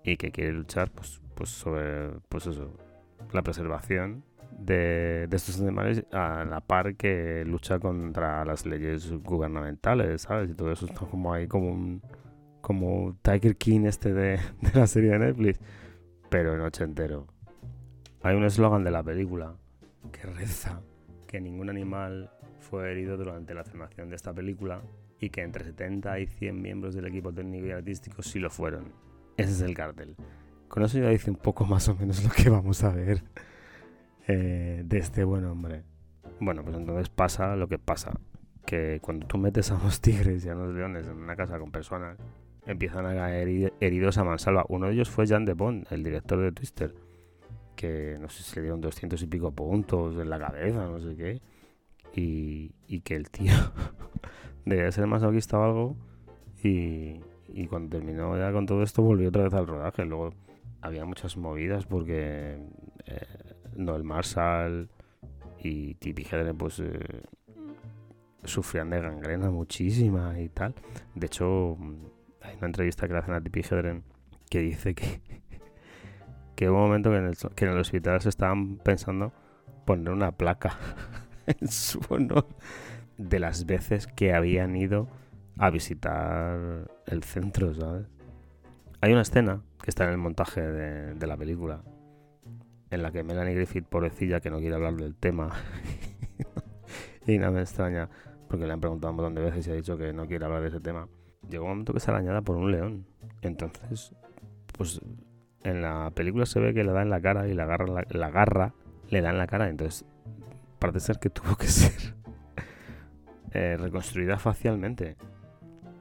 y 0.03 0.17
que 0.17 0.31
quiere 0.31 0.53
luchar 0.53 0.91
pues, 0.91 1.21
pues 1.35 1.49
sobre 1.49 2.11
pues 2.29 2.47
eso, 2.47 2.71
la 3.31 3.41
preservación 3.41 4.23
de, 4.59 5.27
estos 5.31 5.59
animales 5.61 6.05
a 6.11 6.45
la 6.45 6.61
par 6.61 6.95
que 6.95 7.43
lucha 7.45 7.79
contra 7.79 8.45
las 8.45 8.65
leyes 8.65 9.11
gubernamentales, 9.23 10.23
¿sabes? 10.23 10.51
Y 10.51 10.53
todo 10.53 10.71
eso 10.71 10.85
está 10.85 11.05
como 11.05 11.33
ahí 11.33 11.47
como 11.47 11.71
un 11.71 12.01
como 12.61 13.17
Tiger 13.21 13.57
King 13.57 13.81
este 13.85 14.13
de 14.13 14.39
la 14.73 14.87
serie 14.87 15.11
de 15.11 15.19
Netflix, 15.19 15.59
pero 16.33 16.55
en 16.55 16.61
ochentero. 16.61 17.27
Hay 18.23 18.35
un 18.35 18.43
eslogan 18.43 18.83
de 18.83 18.89
la 18.89 19.03
película 19.03 19.55
que 20.11 20.25
reza 20.25 20.81
que 21.27 21.39
ningún 21.39 21.69
animal 21.69 22.31
fue 22.59 22.91
herido 22.91 23.17
durante 23.17 23.53
la 23.53 23.63
filmación 23.63 24.09
de 24.09 24.15
esta 24.15 24.33
película 24.33 24.81
y 25.19 25.29
que 25.29 25.43
entre 25.43 25.63
70 25.63 26.19
y 26.21 26.25
100 26.25 26.59
miembros 26.59 26.95
del 26.95 27.05
equipo 27.05 27.31
técnico 27.31 27.67
y 27.67 27.71
artístico 27.71 28.23
sí 28.23 28.39
lo 28.39 28.49
fueron. 28.49 28.93
Ese 29.37 29.51
es 29.51 29.61
el 29.61 29.75
cartel. 29.75 30.15
Con 30.69 30.81
eso 30.81 30.97
ya 30.97 31.09
dice 31.09 31.29
un 31.29 31.37
poco 31.37 31.65
más 31.65 31.87
o 31.87 31.95
menos 31.95 32.23
lo 32.23 32.31
que 32.31 32.49
vamos 32.49 32.83
a 32.83 32.89
ver 32.89 33.23
eh, 34.27 34.81
de 34.83 34.97
este 34.97 35.23
buen 35.25 35.45
hombre. 35.45 35.83
Bueno, 36.39 36.63
pues 36.63 36.75
entonces 36.75 37.09
pasa 37.09 37.55
lo 37.55 37.67
que 37.67 37.77
pasa. 37.77 38.11
Que 38.65 38.97
cuando 39.03 39.27
tú 39.27 39.37
metes 39.37 39.69
a 39.69 39.75
unos 39.75 40.01
tigres 40.01 40.43
y 40.45 40.49
a 40.49 40.55
unos 40.55 40.73
leones 40.73 41.05
en 41.05 41.15
una 41.15 41.35
casa 41.35 41.59
con 41.59 41.69
personas, 41.69 42.17
empiezan 42.65 43.05
a 43.05 43.13
caer 43.13 43.73
heridos 43.79 44.17
a 44.17 44.23
mansalva. 44.23 44.65
Uno 44.69 44.87
de 44.87 44.93
ellos 44.93 45.09
fue 45.09 45.27
Jan 45.27 45.45
de 45.45 45.53
Bond, 45.53 45.87
el 45.91 46.03
director 46.03 46.39
de 46.39 46.51
Twister, 46.51 46.93
que 47.75 48.17
no 48.19 48.29
sé 48.29 48.43
si 48.43 48.55
le 48.55 48.63
dieron 48.63 48.81
200 48.81 49.21
y 49.21 49.27
pico 49.27 49.51
puntos 49.51 50.15
en 50.19 50.29
la 50.29 50.39
cabeza, 50.39 50.85
no 50.85 50.99
sé 50.99 51.15
qué. 51.15 51.41
Y, 52.15 52.71
y 52.87 53.01
que 53.01 53.15
el 53.15 53.29
tío 53.29 53.53
debía 54.65 54.91
ser 54.91 55.07
masoquista 55.07 55.59
o 55.59 55.63
algo. 55.63 55.95
Y, 56.63 57.19
y 57.49 57.67
cuando 57.67 57.97
terminó 57.97 58.37
ya 58.37 58.51
con 58.51 58.65
todo 58.65 58.83
esto, 58.83 59.01
volvió 59.01 59.29
otra 59.29 59.43
vez 59.43 59.53
al 59.53 59.67
rodaje. 59.67 60.05
Luego 60.05 60.33
había 60.81 61.05
muchas 61.05 61.37
movidas 61.37 61.85
porque 61.85 62.57
eh, 63.05 63.27
Noel 63.75 64.03
Marshall 64.03 64.89
y 65.59 65.95
Tippi 65.95 66.23
Hedren 66.23 66.57
pues 66.57 66.79
eh, 66.79 67.23
sufrían 68.43 68.89
de 68.89 68.99
gangrena 69.01 69.49
muchísima 69.49 70.39
y 70.39 70.49
tal. 70.49 70.75
De 71.15 71.27
hecho, 71.27 71.77
hay 72.43 72.55
una 72.57 72.67
entrevista 72.67 73.07
que 73.07 73.13
le 73.13 73.19
hacen 73.19 73.33
a 73.33 73.41
Tippi 73.41 73.61
Hedren 73.61 74.03
que 74.49 74.59
dice 74.59 74.95
que, 76.55 76.69
hubo 76.69 76.77
un 76.77 76.83
momento 76.83 77.09
que 77.09 77.17
en, 77.17 77.25
el, 77.25 77.37
que 77.55 77.69
hospital 77.69 78.21
se 78.21 78.29
estaban 78.29 78.77
pensando 78.77 79.33
poner 79.85 80.13
una 80.13 80.31
placa 80.31 80.77
en 81.47 81.67
su 81.67 81.99
honor 82.09 82.47
de 83.17 83.39
las 83.39 83.65
veces 83.65 84.07
que 84.07 84.33
habían 84.33 84.75
ido 84.75 85.07
a 85.57 85.69
visitar 85.69 86.89
el 87.05 87.23
centro, 87.23 87.73
¿sabes? 87.73 88.07
Hay 89.01 89.11
una 89.11 89.21
escena 89.21 89.61
que 89.81 89.89
está 89.89 90.05
en 90.05 90.11
el 90.11 90.17
montaje 90.17 90.61
de, 90.61 91.13
de 91.13 91.27
la 91.27 91.37
película 91.37 91.83
en 92.93 93.01
la 93.01 93.11
que 93.11 93.23
Melanie 93.23 93.55
Griffith, 93.55 93.85
pobrecilla, 93.85 94.39
que 94.39 94.51
no 94.51 94.59
quiere 94.59 94.75
hablar 94.75 94.93
del 94.93 95.15
tema, 95.15 95.49
y 97.27 97.37
nada 97.39 97.51
me 97.51 97.61
extraña, 97.61 98.07
porque 98.47 98.67
le 98.67 98.73
han 98.73 98.79
preguntado 98.79 99.11
un 99.11 99.17
montón 99.17 99.35
de 99.35 99.41
veces 99.41 99.67
y 99.67 99.71
ha 99.71 99.73
dicho 99.73 99.97
que 99.97 100.13
no 100.13 100.27
quiere 100.27 100.45
hablar 100.45 100.61
de 100.61 100.67
ese 100.67 100.79
tema. 100.79 101.07
Llegó 101.49 101.65
un 101.65 101.71
momento 101.71 101.93
que 101.93 101.99
es 101.99 102.07
arañada 102.07 102.41
por 102.41 102.57
un 102.57 102.71
león. 102.71 103.05
Entonces, 103.41 104.13
pues 104.77 105.01
en 105.63 105.81
la 105.81 106.11
película 106.11 106.45
se 106.45 106.59
ve 106.59 106.73
que 106.73 106.83
le 106.83 106.91
da 106.91 107.01
en 107.01 107.09
la 107.09 107.21
cara 107.21 107.47
y 107.47 107.53
la 107.53 107.65
garra, 107.65 108.03
la, 108.09 108.29
garra 108.29 108.73
le 109.09 109.21
da 109.21 109.29
en 109.29 109.37
la 109.37 109.47
cara. 109.47 109.69
Entonces, 109.69 110.05
parece 110.79 110.99
ser 110.99 111.19
que 111.19 111.29
tuvo 111.29 111.55
que 111.55 111.67
ser 111.67 112.15
eh, 113.51 113.77
reconstruida 113.77 114.37
facialmente. 114.37 115.15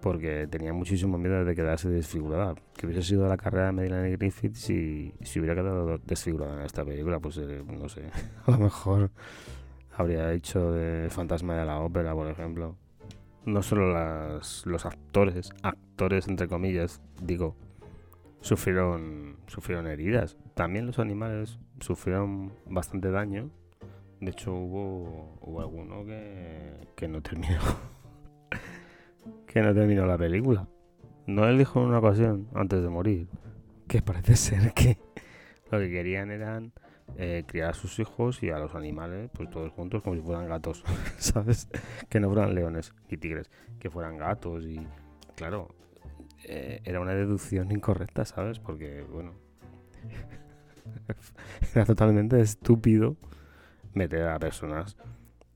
Porque 0.01 0.49
tenía 0.51 0.73
muchísimo 0.73 1.17
miedo 1.17 1.45
de 1.45 1.55
quedarse 1.55 1.89
desfigurada. 1.89 2.57
Que 2.77 2.87
hubiese 2.87 3.03
sido 3.03 3.29
la 3.29 3.37
carrera 3.37 3.67
de 3.67 3.73
Melanie 3.73 4.17
Griffith 4.17 4.55
si, 4.55 5.15
si 5.21 5.39
hubiera 5.39 5.55
quedado 5.55 5.99
desfigurada 5.99 6.57
en 6.57 6.67
esta 6.67 6.85
película. 6.85 7.21
Pues 7.21 7.39
eh, 7.39 7.63
no 7.65 7.89
sé, 7.89 8.11
a 8.47 8.51
lo 8.51 8.59
mejor 8.59 9.11
habría 9.97 10.33
hecho 10.33 10.73
de 10.73 11.09
Fantasma 11.09 11.57
de 11.57 11.65
la 11.65 11.79
Ópera, 11.81 12.15
por 12.15 12.29
ejemplo. 12.29 12.77
No 13.45 13.63
solo 13.63 13.93
las, 13.93 14.65
los 14.67 14.87
actores, 14.87 15.51
actores 15.63 16.29
entre 16.29 16.47
comillas, 16.49 17.01
digo, 17.21 17.57
sufrieron, 18.41 19.37
sufrieron 19.47 19.87
heridas. 19.87 20.37
También 20.55 20.87
los 20.87 20.99
animales 20.99 21.59
sufrieron 21.81 22.53
bastante 22.67 23.11
daño. 23.11 23.51
De 24.21 24.31
hecho, 24.31 24.53
hubo, 24.53 25.39
hubo 25.41 25.61
alguno 25.61 26.05
que, 26.05 26.89
que 26.95 27.09
no 27.09 27.21
terminó. 27.23 27.61
que 29.47 29.63
no 29.63 29.75
terminó 29.75 30.07
la 30.07 30.17
película. 30.19 30.69
No 31.27 31.47
él 31.47 31.59
dijo 31.59 31.81
en 31.81 31.87
una 31.87 31.99
ocasión, 31.99 32.49
antes 32.55 32.83
de 32.83 32.89
morir, 32.89 33.29
que 33.89 34.03
parece 34.03 34.37
ser 34.37 34.73
que 34.73 34.99
lo 35.71 35.79
que 35.79 35.91
querían 35.91 36.31
eran 36.31 36.73
eh, 37.17 37.45
criar 37.47 37.71
a 37.71 37.75
sus 37.75 37.99
hijos 37.99 38.43
y 38.43 38.51
a 38.51 38.59
los 38.59 38.75
animales, 38.75 39.31
pues 39.33 39.51
todos 39.51 39.71
juntos 39.73 40.03
como 40.03 40.17
si 40.17 40.23
fueran 40.23 40.49
gatos, 40.49 40.85
¿sabes? 41.19 41.69
Que 42.09 42.21
no 42.21 42.29
fueran 42.29 42.55
leones 42.55 42.95
ni 43.11 43.17
tigres, 43.17 43.51
que 43.79 43.91
fueran 43.91 44.17
gatos 44.17 44.65
y, 44.65 44.87
claro, 45.37 45.69
eh, 46.45 46.81
era 46.85 47.01
una 47.01 47.15
deducción 47.15 47.71
incorrecta, 47.71 48.25
¿sabes? 48.25 48.59
Porque, 48.59 49.03
bueno, 49.03 49.35
era 51.75 51.85
totalmente 51.85 52.41
estúpido 52.41 53.17
meter 53.95 54.29
a 54.29 54.39
personas 54.39 54.97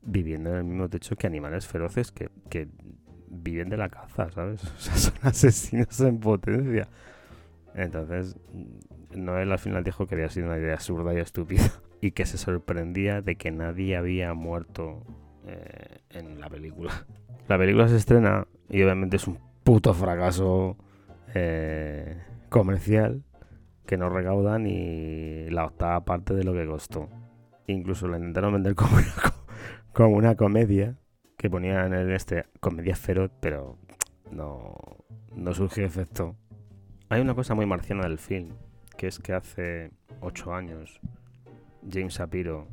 viviendo 0.01 0.51
en 0.51 0.57
el 0.57 0.63
mismo 0.63 0.89
techo 0.89 1.15
que 1.15 1.27
animales 1.27 1.67
feroces 1.67 2.11
que, 2.11 2.29
que 2.49 2.69
viven 3.29 3.69
de 3.69 3.77
la 3.77 3.89
caza, 3.89 4.31
¿sabes? 4.31 4.63
O 4.77 4.79
sea, 4.79 4.95
son 4.95 5.13
asesinos 5.21 5.99
en 6.01 6.19
potencia. 6.19 6.87
Entonces, 7.73 8.35
Noel 9.15 9.51
al 9.51 9.59
final 9.59 9.83
dijo 9.83 10.05
que 10.05 10.15
había 10.15 10.29
sido 10.29 10.47
una 10.47 10.57
idea 10.57 10.73
absurda 10.73 11.13
y 11.13 11.17
estúpida 11.17 11.71
y 12.01 12.11
que 12.11 12.25
se 12.25 12.37
sorprendía 12.37 13.21
de 13.21 13.35
que 13.35 13.51
nadie 13.51 13.95
había 13.95 14.33
muerto 14.33 15.03
eh, 15.45 15.99
en 16.09 16.39
la 16.39 16.49
película. 16.49 17.05
La 17.47 17.57
película 17.57 17.87
se 17.87 17.95
estrena 17.95 18.47
y 18.69 18.83
obviamente 18.83 19.15
es 19.15 19.27
un 19.27 19.39
puto 19.63 19.93
fracaso 19.93 20.77
eh, 21.33 22.21
comercial 22.49 23.23
que 23.85 23.97
no 23.97 24.09
recauda 24.09 24.59
ni 24.59 25.49
la 25.49 25.65
octava 25.65 26.03
parte 26.03 26.33
de 26.33 26.43
lo 26.43 26.53
que 26.53 26.65
costó. 26.65 27.09
Incluso 27.67 28.07
la 28.07 28.17
intentaron 28.17 28.53
vender 28.53 28.75
como 28.75 28.97
una, 28.97 29.13
como 29.93 30.15
una 30.15 30.35
comedia 30.35 30.97
que 31.37 31.49
ponían 31.49 31.93
en 31.93 32.11
este 32.11 32.45
comedia 32.59 32.95
feroz, 32.95 33.31
pero 33.39 33.77
no, 34.31 34.75
no 35.35 35.53
surgió 35.53 35.85
efecto. 35.85 36.35
Hay 37.09 37.21
una 37.21 37.35
cosa 37.35 37.55
muy 37.55 37.65
marciana 37.65 38.03
del 38.03 38.17
film, 38.17 38.49
que 38.97 39.07
es 39.07 39.19
que 39.19 39.33
hace 39.33 39.91
ocho 40.21 40.53
años 40.53 40.99
James 41.89 42.13
Shapiro, 42.13 42.67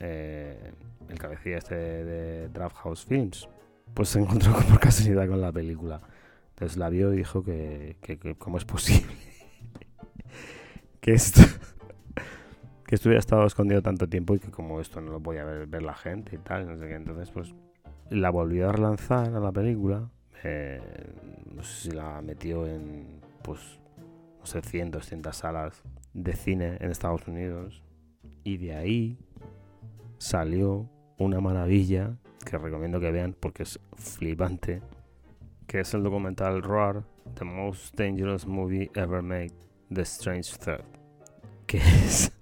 eh, 0.00 0.72
el 1.08 1.18
cabecilla 1.18 1.58
este 1.58 1.74
de 1.74 2.48
Draft 2.48 2.76
House 2.78 3.04
Films, 3.06 3.48
pues 3.94 4.10
se 4.10 4.20
encontró 4.20 4.52
por 4.68 4.78
casualidad 4.80 5.28
con 5.28 5.40
la 5.40 5.52
película. 5.52 6.00
Entonces 6.50 6.76
la 6.76 6.90
vio 6.90 7.12
y 7.14 7.18
dijo 7.18 7.42
que, 7.42 7.96
que, 8.02 8.34
cómo 8.36 8.58
es 8.58 8.64
posible 8.64 9.14
que 11.00 11.12
esto 11.12 11.40
que 12.86 12.96
esto 12.96 13.08
hubiera 13.08 13.20
estado 13.20 13.46
escondido 13.46 13.80
tanto 13.80 14.08
tiempo 14.08 14.34
y 14.34 14.40
que 14.40 14.50
como 14.50 14.80
esto 14.80 15.00
no 15.00 15.12
lo 15.12 15.20
podía 15.20 15.44
ver, 15.44 15.66
ver 15.66 15.82
la 15.82 15.94
gente 15.94 16.36
y 16.36 16.38
tal, 16.38 16.66
no 16.68 16.76
sé 16.76 16.86
qué. 16.88 16.94
Entonces 16.94 17.30
pues 17.30 17.54
la 18.10 18.30
volvió 18.30 18.68
a 18.68 18.72
relanzar 18.72 19.34
a 19.34 19.40
la 19.40 19.52
película. 19.52 20.10
Eh, 20.42 20.80
no 21.54 21.62
sé 21.62 21.88
si 21.88 21.90
la 21.92 22.20
metió 22.20 22.66
en 22.66 23.20
pues 23.42 23.79
no 24.40 24.46
sé, 24.46 24.62
100, 24.62 24.90
200 24.90 25.36
salas 25.36 25.82
de 26.14 26.32
cine 26.32 26.78
en 26.80 26.90
Estados 26.90 27.26
Unidos. 27.28 27.82
Y 28.42 28.56
de 28.56 28.74
ahí 28.74 29.18
salió 30.18 30.88
una 31.18 31.40
maravilla 31.40 32.16
que 32.44 32.56
recomiendo 32.56 33.00
que 33.00 33.10
vean 33.10 33.36
porque 33.38 33.64
es 33.64 33.78
flipante. 33.94 34.80
Que 35.66 35.80
es 35.80 35.94
el 35.94 36.02
documental 36.02 36.62
Roar, 36.62 37.04
The 37.34 37.44
Most 37.44 37.96
Dangerous 37.96 38.46
Movie 38.46 38.90
Ever 38.94 39.22
Made, 39.22 39.52
The 39.92 40.02
Strange 40.02 40.56
Third. 40.58 40.84
Que 41.66 41.78
es. 41.78 42.32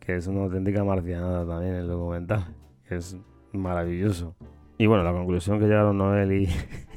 que 0.00 0.16
es 0.16 0.26
una 0.26 0.44
auténtica 0.44 0.82
marcianada 0.82 1.46
también 1.46 1.74
el 1.74 1.86
documental. 1.86 2.46
Que 2.88 2.96
es 2.96 3.16
maravilloso. 3.52 4.34
Y 4.78 4.86
bueno, 4.86 5.04
la 5.04 5.12
conclusión 5.12 5.60
que 5.60 5.66
llegaron 5.66 5.98
Noel 5.98 6.32
y, 6.32 6.48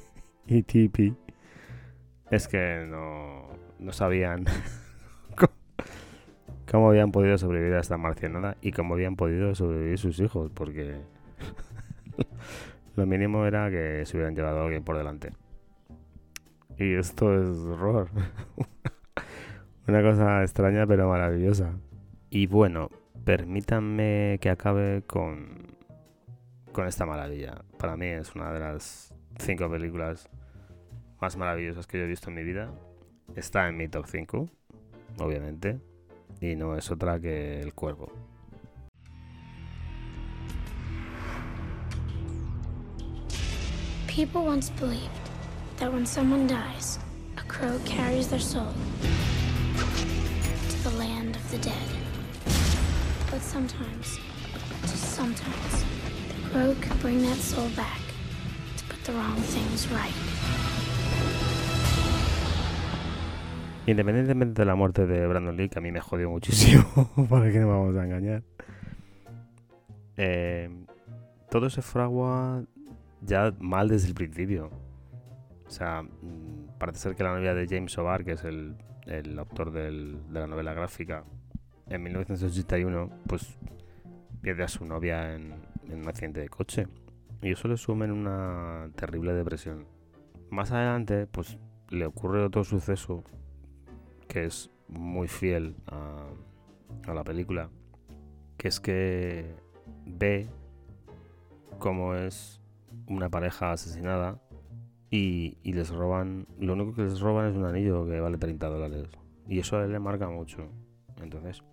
y 0.47 0.63
Tipi 0.63 1.13
es 2.31 2.47
que 2.47 2.85
no, 2.87 3.47
no 3.79 3.91
sabían 3.93 4.45
cómo, 6.71 6.89
habían 6.89 7.11
podido 7.11 7.37
sobrevivir 7.37 7.75
a 7.75 7.79
esta 7.79 7.97
marcianada 7.97 8.57
y 8.61 8.71
cómo 8.71 8.95
habían 8.95 9.15
podido 9.15 9.55
sobrevivir 9.55 9.97
sus 9.97 10.19
hijos, 10.19 10.51
porque 10.53 10.97
lo 12.95 13.05
mínimo 13.05 13.45
era 13.45 13.69
que 13.69 14.05
se 14.05 14.17
hubieran 14.17 14.35
llevado 14.35 14.59
a 14.59 14.63
alguien 14.63 14.83
por 14.83 14.97
delante. 14.97 15.33
Y 16.77 16.93
esto 16.93 17.33
es 17.33 17.57
horror. 17.57 18.09
Una 19.87 20.01
cosa 20.01 20.41
extraña 20.41 20.85
pero 20.85 21.09
maravillosa. 21.09 21.73
Y 22.29 22.45
bueno, 22.47 22.89
permítanme 23.23 24.37
que 24.41 24.49
acabe 24.49 25.01
con, 25.07 25.75
con 26.73 26.87
esta 26.87 27.05
maravilla. 27.05 27.63
Para 27.79 27.95
mí 27.95 28.07
es 28.07 28.35
una 28.35 28.51
de 28.51 28.59
las 28.59 29.15
cinco 29.39 29.69
películas 29.69 30.29
más 31.19 31.37
maravillosas 31.37 31.87
que 31.87 31.97
yo 31.97 32.03
he 32.03 32.07
visto 32.07 32.29
en 32.29 32.35
mi 32.35 32.43
vida. 32.43 32.71
Está 33.35 33.67
en 33.67 33.77
mi 33.77 33.87
top 33.87 34.05
5, 34.07 34.49
obviamente, 35.19 35.79
y 36.41 36.55
no 36.55 36.75
es 36.77 36.89
otra 36.91 37.19
que 37.19 37.61
El 37.61 37.73
Cuervo. 37.73 38.11
People 44.07 44.45
once 44.45 44.71
believed 44.71 45.11
that 45.77 45.93
when 45.93 46.05
someone 46.05 46.47
dies, 46.47 46.97
a 47.37 47.43
crow 47.43 47.79
carries 47.85 48.29
their 48.29 48.39
soul 48.39 48.73
to 50.69 50.89
the 50.89 50.97
land 50.97 51.35
of 51.35 51.51
the 51.51 51.59
dead. 51.59 51.89
But 53.29 53.41
sometimes, 53.41 54.17
just 54.81 55.13
sometimes, 55.15 55.85
the 56.29 56.49
crow 56.49 56.75
could 56.81 56.99
bring 56.99 57.21
that 57.21 57.37
soul 57.37 57.69
back 57.75 57.99
to 58.77 58.83
put 58.85 59.03
the 59.03 59.11
wrong 59.13 59.35
things 59.35 59.87
right. 59.89 60.66
Independientemente 63.87 64.63
de 64.63 64.65
la 64.65 64.75
muerte 64.75 65.07
de 65.07 65.25
Brandon 65.25 65.55
Lee, 65.55 65.69
que 65.69 65.79
a 65.79 65.81
mí 65.81 65.93
me 65.93 66.01
jodió 66.01 66.29
muchísimo, 66.29 66.83
para 67.29 67.49
que 67.49 67.59
no 67.59 67.69
vamos 67.69 67.95
a 67.95 68.03
engañar, 68.03 68.43
eh, 70.17 70.69
todo 71.49 71.69
se 71.69 71.81
fragua 71.81 72.65
ya 73.21 73.53
mal 73.59 73.87
desde 73.87 74.09
el 74.09 74.13
principio. 74.13 74.69
O 75.65 75.69
sea, 75.69 76.03
mm, 76.03 76.77
parece 76.77 76.99
ser 76.99 77.15
que 77.15 77.23
la 77.23 77.33
novia 77.33 77.53
de 77.53 77.65
James 77.65 77.97
O'Barr, 77.97 78.25
que 78.25 78.33
es 78.33 78.43
el, 78.43 78.75
el 79.05 79.39
autor 79.39 79.71
de 79.71 80.17
la 80.31 80.47
novela 80.47 80.73
gráfica, 80.73 81.23
en 81.87 82.03
1981, 82.03 83.09
pues 83.25 83.57
pierde 84.41 84.63
a 84.63 84.67
su 84.67 84.83
novia 84.83 85.33
en, 85.33 85.53
en 85.89 85.99
un 85.99 86.09
accidente 86.09 86.41
de 86.41 86.49
coche. 86.49 86.87
Y 87.41 87.51
eso 87.53 87.69
le 87.69 87.77
suma 87.77 88.03
en 88.03 88.11
una 88.11 88.89
terrible 88.95 89.31
depresión. 89.31 89.85
Más 90.49 90.73
adelante, 90.73 91.25
pues 91.25 91.57
le 91.89 92.05
ocurre 92.05 92.43
otro 92.43 92.65
suceso 92.65 93.23
que 94.27 94.45
es 94.45 94.69
muy 94.87 95.27
fiel 95.27 95.75
a, 95.87 97.13
la 97.13 97.23
película, 97.23 97.69
que 98.57 98.67
es 98.67 98.79
que 98.79 99.55
ve 100.05 100.47
cómo 101.79 102.15
es 102.15 102.61
una 103.07 103.29
pareja 103.29 103.71
asesinada 103.71 104.39
y, 105.09 105.57
y 105.63 105.73
les 105.73 105.89
roban, 105.89 106.47
lo 106.59 106.73
único 106.73 106.93
que 106.93 107.03
les 107.03 107.19
roban 107.19 107.49
es 107.49 107.55
un 107.55 107.65
anillo 107.65 108.05
que 108.05 108.19
vale 108.19 108.37
30 108.37 108.67
dólares. 108.67 109.07
Y 109.47 109.59
eso 109.59 109.77
a 109.77 109.85
él 109.85 109.91
le 109.93 109.99
marca 109.99 110.29
mucho. 110.29 110.67
Entonces, 111.21 111.63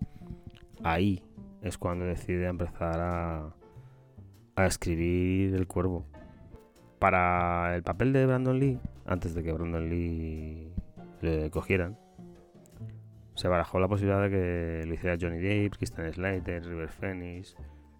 ahí 0.83 1.21
es 1.61 1.77
cuando 1.77 2.05
decide 2.05 2.47
empezar 2.47 2.99
a, 2.99 3.53
a 4.55 4.65
escribir 4.65 5.55
El 5.55 5.67
Cuervo. 5.67 6.05
Para 6.99 7.75
el 7.75 7.83
papel 7.83 8.13
de 8.13 8.25
Brandon 8.25 8.57
Lee, 8.57 8.79
antes 9.05 9.33
de 9.33 9.43
que 9.43 9.51
Brandon 9.51 9.89
Lee 9.89 10.71
le 11.21 11.49
cogieran, 11.51 11.97
se 13.35 13.47
barajó 13.47 13.79
la 13.79 13.87
posibilidad 13.87 14.21
de 14.21 14.29
que 14.29 14.83
lo 14.87 14.93
hiciera 14.93 15.17
Johnny 15.19 15.39
Depp, 15.39 15.75
Kristen 15.75 16.11
Slater, 16.11 16.65
River 16.65 16.89
Phoenix, 16.89 17.55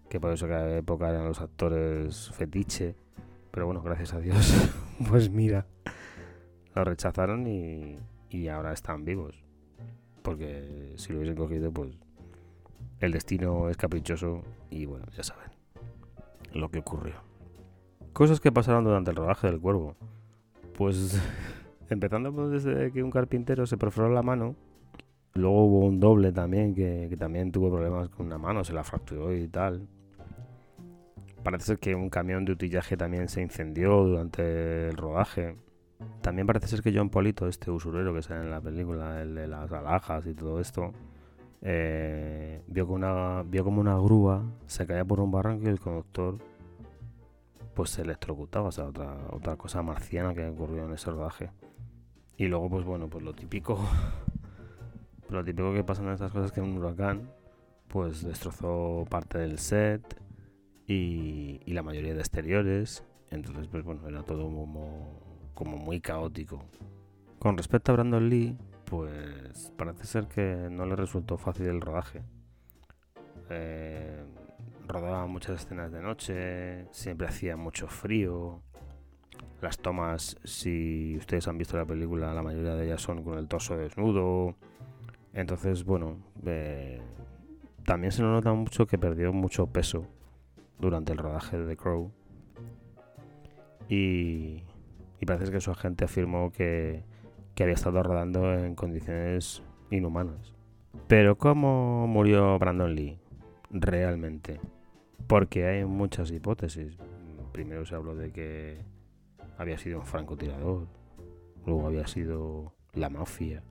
que 0.08 0.18
por 0.18 0.32
eso 0.32 0.46
que 0.46 0.78
época 0.78 1.10
eran 1.10 1.26
los 1.26 1.40
actores 1.40 2.30
fetiche. 2.32 2.96
Pero 3.50 3.66
bueno, 3.66 3.82
gracias 3.82 4.12
a 4.12 4.20
Dios, 4.20 4.72
pues 5.08 5.30
mira, 5.30 5.66
lo 6.74 6.84
rechazaron 6.84 7.46
y, 7.46 7.98
y 8.28 8.48
ahora 8.48 8.72
están 8.72 9.04
vivos. 9.04 9.42
Porque 10.22 10.94
si 10.96 11.12
lo 11.12 11.18
hubiesen 11.18 11.36
cogido, 11.36 11.70
pues 11.70 11.96
el 13.00 13.12
destino 13.12 13.68
es 13.68 13.76
caprichoso 13.76 14.42
y 14.70 14.86
bueno, 14.86 15.06
ya 15.16 15.22
saben 15.22 15.56
lo 16.52 16.70
que 16.70 16.78
ocurrió. 16.78 17.14
Cosas 18.12 18.40
que 18.40 18.52
pasaron 18.52 18.84
durante 18.84 19.10
el 19.10 19.16
rodaje 19.16 19.46
del 19.46 19.60
cuervo. 19.60 19.94
Pues 20.74 21.20
empezando 21.90 22.48
desde 22.50 22.92
que 22.92 23.02
un 23.02 23.10
carpintero 23.10 23.66
se 23.66 23.76
perforó 23.76 24.10
la 24.10 24.22
mano. 24.22 24.56
Luego 25.36 25.66
hubo 25.66 25.80
un 25.86 26.00
doble 26.00 26.32
también 26.32 26.74
que, 26.74 27.14
también 27.18 27.52
tuvo 27.52 27.70
problemas 27.70 28.08
con 28.08 28.26
una 28.26 28.38
mano, 28.38 28.64
se 28.64 28.72
la 28.72 28.84
fracturó 28.84 29.34
y 29.34 29.48
tal. 29.48 29.86
Parece 31.42 31.66
ser 31.66 31.78
que 31.78 31.94
un 31.94 32.10
camión 32.10 32.44
de 32.44 32.52
utillaje 32.52 32.96
también 32.96 33.28
se 33.28 33.42
incendió 33.42 34.02
durante 34.04 34.88
el 34.88 34.96
rodaje. 34.96 35.56
También 36.20 36.46
parece 36.46 36.66
ser 36.68 36.82
que 36.82 36.92
John 36.94 37.10
Polito, 37.10 37.46
este 37.46 37.70
usurero 37.70 38.12
que 38.14 38.22
sale 38.22 38.44
en 38.44 38.50
la 38.50 38.60
película, 38.60 39.22
el 39.22 39.34
de 39.34 39.46
las 39.46 39.70
alhajas 39.72 40.26
y 40.26 40.34
todo 40.34 40.60
esto, 40.60 40.92
eh, 41.62 42.62
vio, 42.66 42.86
una, 42.86 43.42
vio 43.42 43.64
como 43.64 43.80
una 43.80 43.96
grúa 43.98 44.44
se 44.66 44.86
caía 44.86 45.04
por 45.04 45.20
un 45.20 45.30
barranco 45.30 45.64
y 45.64 45.68
el 45.68 45.80
conductor 45.80 46.38
pues 47.74 47.90
se 47.90 48.02
electrocutaba, 48.02 48.68
o 48.68 48.72
sea, 48.72 48.86
otra, 48.86 49.16
otra 49.30 49.56
cosa 49.56 49.82
marciana 49.82 50.34
que 50.34 50.46
ocurrió 50.48 50.86
en 50.86 50.94
ese 50.94 51.10
rodaje. 51.10 51.50
Y 52.38 52.46
luego, 52.48 52.70
pues 52.70 52.84
bueno, 52.84 53.08
pues 53.08 53.22
lo 53.22 53.34
típico, 53.34 53.78
lo 55.30 55.44
típico 55.44 55.72
que 55.72 55.84
pasa 55.84 56.02
en 56.02 56.10
estas 56.10 56.32
cosas 56.32 56.46
es 56.46 56.52
que 56.52 56.60
un 56.60 56.76
huracán 56.78 57.30
pues 57.88 58.22
destrozó 58.22 59.04
parte 59.08 59.38
del 59.38 59.58
set 59.58 60.20
y, 60.86 61.60
y 61.64 61.72
la 61.72 61.82
mayoría 61.82 62.14
de 62.14 62.20
exteriores. 62.20 63.04
Entonces, 63.30 63.66
pues 63.68 63.84
bueno, 63.84 64.06
era 64.08 64.22
todo 64.22 64.44
como, 65.54 65.76
muy 65.76 66.00
caótico. 66.00 66.64
Con 67.38 67.56
respecto 67.56 67.92
a 67.92 67.96
Brandon 67.96 68.28
Lee, 68.28 68.56
pues 68.84 69.72
parece 69.76 70.04
ser 70.04 70.26
que 70.28 70.68
no 70.70 70.86
le 70.86 70.96
resultó 70.96 71.36
fácil 71.36 71.66
el 71.66 71.80
rodaje. 71.80 72.22
Eh, 73.50 74.24
rodaba 74.86 75.26
muchas 75.26 75.62
escenas 75.62 75.92
de 75.92 76.00
noche, 76.00 76.86
siempre 76.92 77.26
hacía 77.26 77.56
mucho 77.56 77.88
frío. 77.88 78.62
Las 79.60 79.78
tomas, 79.78 80.36
si 80.44 81.16
ustedes 81.16 81.48
han 81.48 81.58
visto 81.58 81.76
la 81.76 81.86
película, 81.86 82.32
la 82.32 82.42
mayoría 82.42 82.74
de 82.74 82.86
ellas 82.86 83.02
son 83.02 83.22
con 83.22 83.38
el 83.38 83.48
torso 83.48 83.76
desnudo. 83.76 84.56
Entonces, 85.36 85.84
bueno, 85.84 86.16
eh, 86.46 86.98
también 87.84 88.10
se 88.10 88.22
nota 88.22 88.54
mucho 88.54 88.86
que 88.86 88.96
perdió 88.96 89.34
mucho 89.34 89.66
peso 89.66 90.06
durante 90.78 91.12
el 91.12 91.18
rodaje 91.18 91.58
de 91.58 91.66
The 91.66 91.76
Crow. 91.76 92.10
Y, 93.90 94.62
y 95.20 95.26
parece 95.26 95.52
que 95.52 95.60
su 95.60 95.70
agente 95.70 96.06
afirmó 96.06 96.50
que, 96.50 97.04
que 97.54 97.62
había 97.64 97.74
estado 97.74 98.02
rodando 98.02 98.54
en 98.54 98.74
condiciones 98.74 99.62
inhumanas. 99.90 100.54
Pero 101.06 101.36
¿cómo 101.36 102.06
murió 102.06 102.58
Brandon 102.58 102.94
Lee? 102.94 103.18
Realmente. 103.70 104.58
Porque 105.26 105.66
hay 105.66 105.84
muchas 105.84 106.30
hipótesis. 106.30 106.96
Primero 107.52 107.84
se 107.84 107.94
habló 107.94 108.14
de 108.14 108.32
que 108.32 108.78
había 109.58 109.76
sido 109.76 109.98
un 109.98 110.06
francotirador. 110.06 110.86
Luego 111.66 111.86
había 111.88 112.06
sido 112.06 112.72
la 112.94 113.10
mafia. 113.10 113.62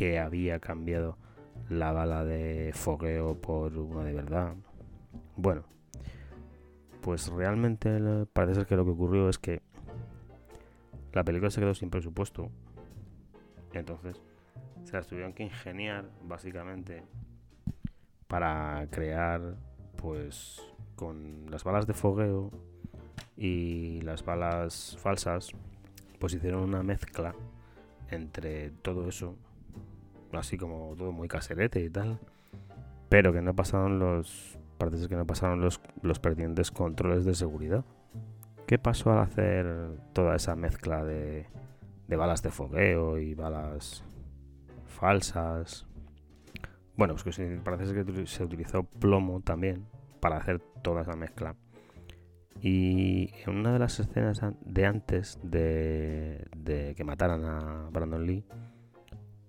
Que 0.00 0.18
había 0.18 0.60
cambiado 0.60 1.18
la 1.68 1.92
bala 1.92 2.24
de 2.24 2.70
fogueo 2.72 3.38
por 3.38 3.76
una 3.76 4.02
de 4.02 4.14
verdad. 4.14 4.54
Bueno, 5.36 5.64
pues 7.02 7.28
realmente 7.28 8.24
parece 8.32 8.54
ser 8.54 8.66
que 8.66 8.76
lo 8.76 8.86
que 8.86 8.92
ocurrió 8.92 9.28
es 9.28 9.36
que 9.36 9.60
la 11.12 11.22
película 11.22 11.50
se 11.50 11.60
quedó 11.60 11.74
sin 11.74 11.90
presupuesto. 11.90 12.48
Entonces 13.74 14.22
se 14.84 14.96
las 14.96 15.06
tuvieron 15.06 15.34
que 15.34 15.42
ingeniar 15.42 16.08
básicamente 16.22 17.02
para 18.26 18.86
crear 18.90 19.58
pues 19.96 20.66
con 20.96 21.44
las 21.50 21.62
balas 21.62 21.86
de 21.86 21.92
fogueo 21.92 22.50
y 23.36 24.00
las 24.00 24.24
balas 24.24 24.96
falsas 24.98 25.50
pues 26.18 26.32
hicieron 26.32 26.62
una 26.62 26.82
mezcla 26.82 27.34
entre 28.10 28.70
todo 28.70 29.06
eso 29.06 29.36
así 30.38 30.56
como 30.56 30.94
todo 30.96 31.12
muy 31.12 31.28
caserete 31.28 31.82
y 31.82 31.90
tal. 31.90 32.18
Pero 33.08 33.32
que 33.32 33.42
no 33.42 33.54
pasaron 33.54 33.98
los 33.98 34.58
parece 34.78 35.08
que 35.08 35.16
no 35.16 35.26
pasaron 35.26 35.60
los, 35.60 35.80
los 36.02 36.18
pertinentes 36.20 36.70
controles 36.70 37.24
de 37.24 37.34
seguridad. 37.34 37.84
¿qué 38.66 38.78
pasó 38.78 39.10
al 39.10 39.18
hacer 39.18 39.66
toda 40.12 40.36
esa 40.36 40.54
mezcla 40.54 41.04
de, 41.04 41.46
de 42.06 42.16
balas 42.16 42.40
de 42.42 42.50
fogueo 42.50 43.18
y 43.18 43.34
balas 43.34 44.04
falsas 44.86 45.88
bueno, 47.00 47.14
pues 47.14 47.36
que 47.36 47.60
parece 47.64 47.94
que 47.94 48.26
se 48.26 48.44
utilizó 48.44 48.84
plomo 48.84 49.40
también 49.40 49.86
para 50.20 50.36
hacer 50.36 50.60
toda 50.82 51.00
esa 51.00 51.16
mezcla. 51.16 51.56
Y 52.60 53.32
en 53.46 53.56
una 53.56 53.72
de 53.72 53.78
las 53.78 53.98
escenas 53.98 54.42
de 54.60 54.84
antes 54.84 55.38
de, 55.42 56.46
que 56.94 57.04
mataran 57.04 57.42
a 57.46 57.88
Brandon 57.90 58.26
Lee, 58.26 58.44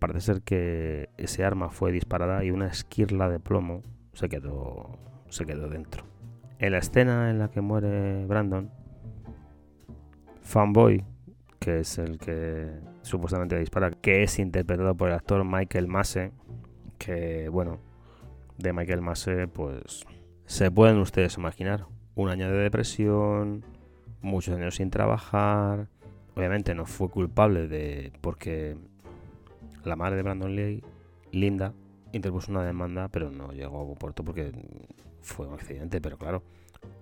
parece 0.01 0.21
ser 0.21 0.41
que 0.41 1.09
ese 1.17 1.45
arma 1.45 1.69
fue 1.69 1.91
disparada 1.91 2.43
y 2.43 2.49
una 2.49 2.65
esquirla 2.65 3.29
de 3.29 3.39
plomo 3.39 3.83
se 4.13 4.29
quedó, 4.29 4.97
se 5.29 5.45
quedó 5.45 5.69
dentro. 5.69 6.03
En 6.57 6.71
la 6.71 6.79
escena 6.79 7.29
en 7.29 7.37
la 7.37 7.51
que 7.51 7.61
muere 7.61 8.25
Brandon, 8.25 8.71
Fanboy, 10.41 11.05
que 11.59 11.81
es 11.81 11.99
el 11.99 12.17
que 12.17 12.71
supuestamente 13.03 13.59
dispara, 13.59 13.91
que 13.91 14.23
es 14.23 14.39
interpretado 14.39 14.95
por 14.95 15.09
el 15.09 15.13
actor 15.13 15.45
Michael 15.45 15.87
Masse, 15.87 16.31
que 16.97 17.47
bueno, 17.49 17.77
de 18.57 18.73
Michael 18.73 19.01
Masse, 19.01 19.47
pues 19.47 20.03
se 20.45 20.71
pueden 20.71 20.97
ustedes 20.97 21.37
imaginar. 21.37 21.85
Un 22.15 22.29
año 22.29 22.49
de 22.49 22.57
depresión, 22.57 23.63
muchos 24.19 24.55
años 24.55 24.75
sin 24.75 24.89
trabajar. 24.89 25.89
Obviamente 26.35 26.73
no 26.73 26.87
fue 26.87 27.07
culpable 27.09 27.67
de. 27.67 28.11
porque 28.21 28.77
la 29.83 29.95
madre 29.95 30.17
de 30.17 30.23
Brandon 30.23 30.55
Lee, 30.55 30.83
Linda, 31.31 31.73
interpuso 32.11 32.51
una 32.51 32.63
demanda, 32.63 33.07
pero 33.09 33.31
no 33.31 33.51
llegó 33.51 33.91
a 33.91 33.95
puerto 33.95 34.23
porque 34.23 34.51
fue 35.21 35.47
un 35.47 35.53
accidente. 35.53 36.01
Pero 36.01 36.17
claro, 36.17 36.43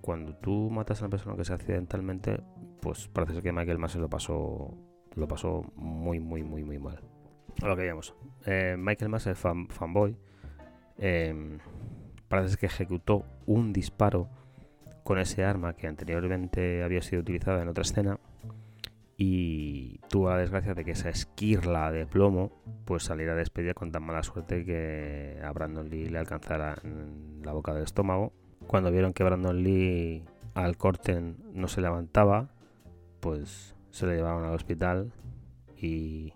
cuando 0.01 0.35
tú 0.35 0.69
matas 0.69 1.01
a 1.01 1.05
una 1.05 1.11
persona 1.11 1.35
que 1.35 1.45
se 1.45 1.53
accidentalmente, 1.53 2.39
pues 2.81 3.07
parece 3.07 3.41
que 3.41 3.51
Michael 3.51 3.79
Masse 3.79 3.99
lo 3.99 4.09
pasó. 4.09 4.73
lo 5.15 5.27
pasó 5.27 5.63
muy, 5.75 6.19
muy, 6.19 6.43
muy, 6.43 6.63
muy 6.63 6.79
mal 6.79 7.01
a 7.61 7.67
lo 7.67 7.75
que 7.75 7.81
veíamos. 7.81 8.13
Eh, 8.45 8.75
Michael 8.77 9.09
Mass, 9.09 9.29
fan, 9.35 9.67
fanboy, 9.67 10.15
eh, 10.97 11.57
parece 12.27 12.57
que 12.57 12.67
ejecutó 12.67 13.25
un 13.45 13.73
disparo 13.73 14.29
con 15.03 15.19
ese 15.19 15.43
arma 15.43 15.73
que 15.73 15.87
anteriormente 15.87 16.83
había 16.83 17.01
sido 17.01 17.21
utilizada 17.21 17.61
en 17.61 17.67
otra 17.67 17.81
escena 17.81 18.19
y 19.19 19.99
tuvo 20.09 20.29
la 20.29 20.37
desgracia 20.37 20.73
de 20.73 20.83
que 20.85 20.91
esa 20.91 21.09
esquirla 21.09 21.91
de 21.91 22.07
plomo 22.07 22.63
pues 22.85 23.03
saliera 23.03 23.35
despedida 23.35 23.73
con 23.73 23.91
tan 23.91 24.03
mala 24.03 24.23
suerte 24.23 24.65
que 24.65 25.39
a 25.43 25.51
Brandon 25.51 25.89
Lee 25.89 26.09
le 26.09 26.19
alcanzara 26.19 26.77
en 26.83 27.41
la 27.43 27.51
boca 27.51 27.73
del 27.73 27.83
estómago. 27.83 28.33
Cuando 28.65 28.91
vieron 28.91 29.13
que 29.13 29.23
Brandon 29.23 29.61
Lee 29.61 30.23
al 30.53 30.77
corten 30.77 31.37
no 31.53 31.67
se 31.67 31.81
levantaba, 31.81 32.49
pues 33.19 33.75
se 33.91 34.07
le 34.07 34.15
llevaron 34.15 34.45
al 34.45 34.55
hospital 34.55 35.11
y 35.77 36.33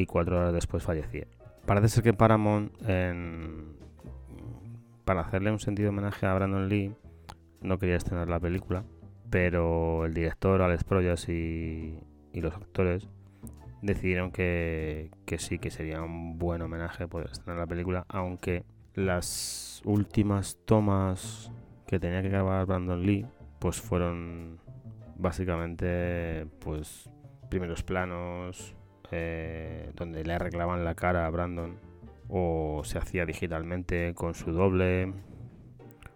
y 0.00 0.06
cuatro 0.06 0.38
horas 0.38 0.52
después 0.52 0.82
fallecía. 0.82 1.26
Parece 1.66 1.88
ser 1.88 2.04
que 2.04 2.14
Paramount, 2.14 2.72
para 5.04 5.20
hacerle 5.20 5.50
un 5.50 5.58
sentido 5.58 5.90
homenaje 5.90 6.24
a 6.26 6.34
Brandon 6.34 6.68
Lee, 6.68 6.94
no 7.60 7.78
quería 7.78 7.96
estrenar 7.96 8.28
la 8.28 8.38
película, 8.38 8.84
pero 9.30 10.06
el 10.06 10.14
director, 10.14 10.62
Alex 10.62 10.84
Proyas 10.84 11.28
y, 11.28 11.98
los 12.34 12.54
actores 12.54 13.08
decidieron 13.82 14.30
que, 14.30 15.10
que, 15.26 15.38
sí, 15.38 15.58
que 15.58 15.72
sería 15.72 16.02
un 16.02 16.38
buen 16.38 16.62
homenaje 16.62 17.08
poder 17.08 17.30
estrenar 17.32 17.58
la 17.58 17.66
película, 17.66 18.06
aunque 18.08 18.64
las 18.94 19.82
últimas 19.84 20.58
tomas 20.64 21.50
que 21.86 21.98
tenía 21.98 22.22
que 22.22 22.28
grabar 22.28 22.66
Brandon 22.66 23.02
Lee, 23.02 23.26
pues 23.58 23.80
fueron 23.80 24.60
básicamente 25.16 26.46
pues 26.60 27.10
primeros 27.48 27.82
planos 27.82 28.76
eh, 29.10 29.90
donde 29.94 30.24
le 30.24 30.32
arreglaban 30.32 30.84
la 30.84 30.94
cara 30.94 31.26
a 31.26 31.30
Brandon 31.30 31.78
o 32.28 32.82
se 32.84 32.98
hacía 32.98 33.24
digitalmente 33.26 34.14
con 34.14 34.34
su 34.34 34.52
doble 34.52 35.12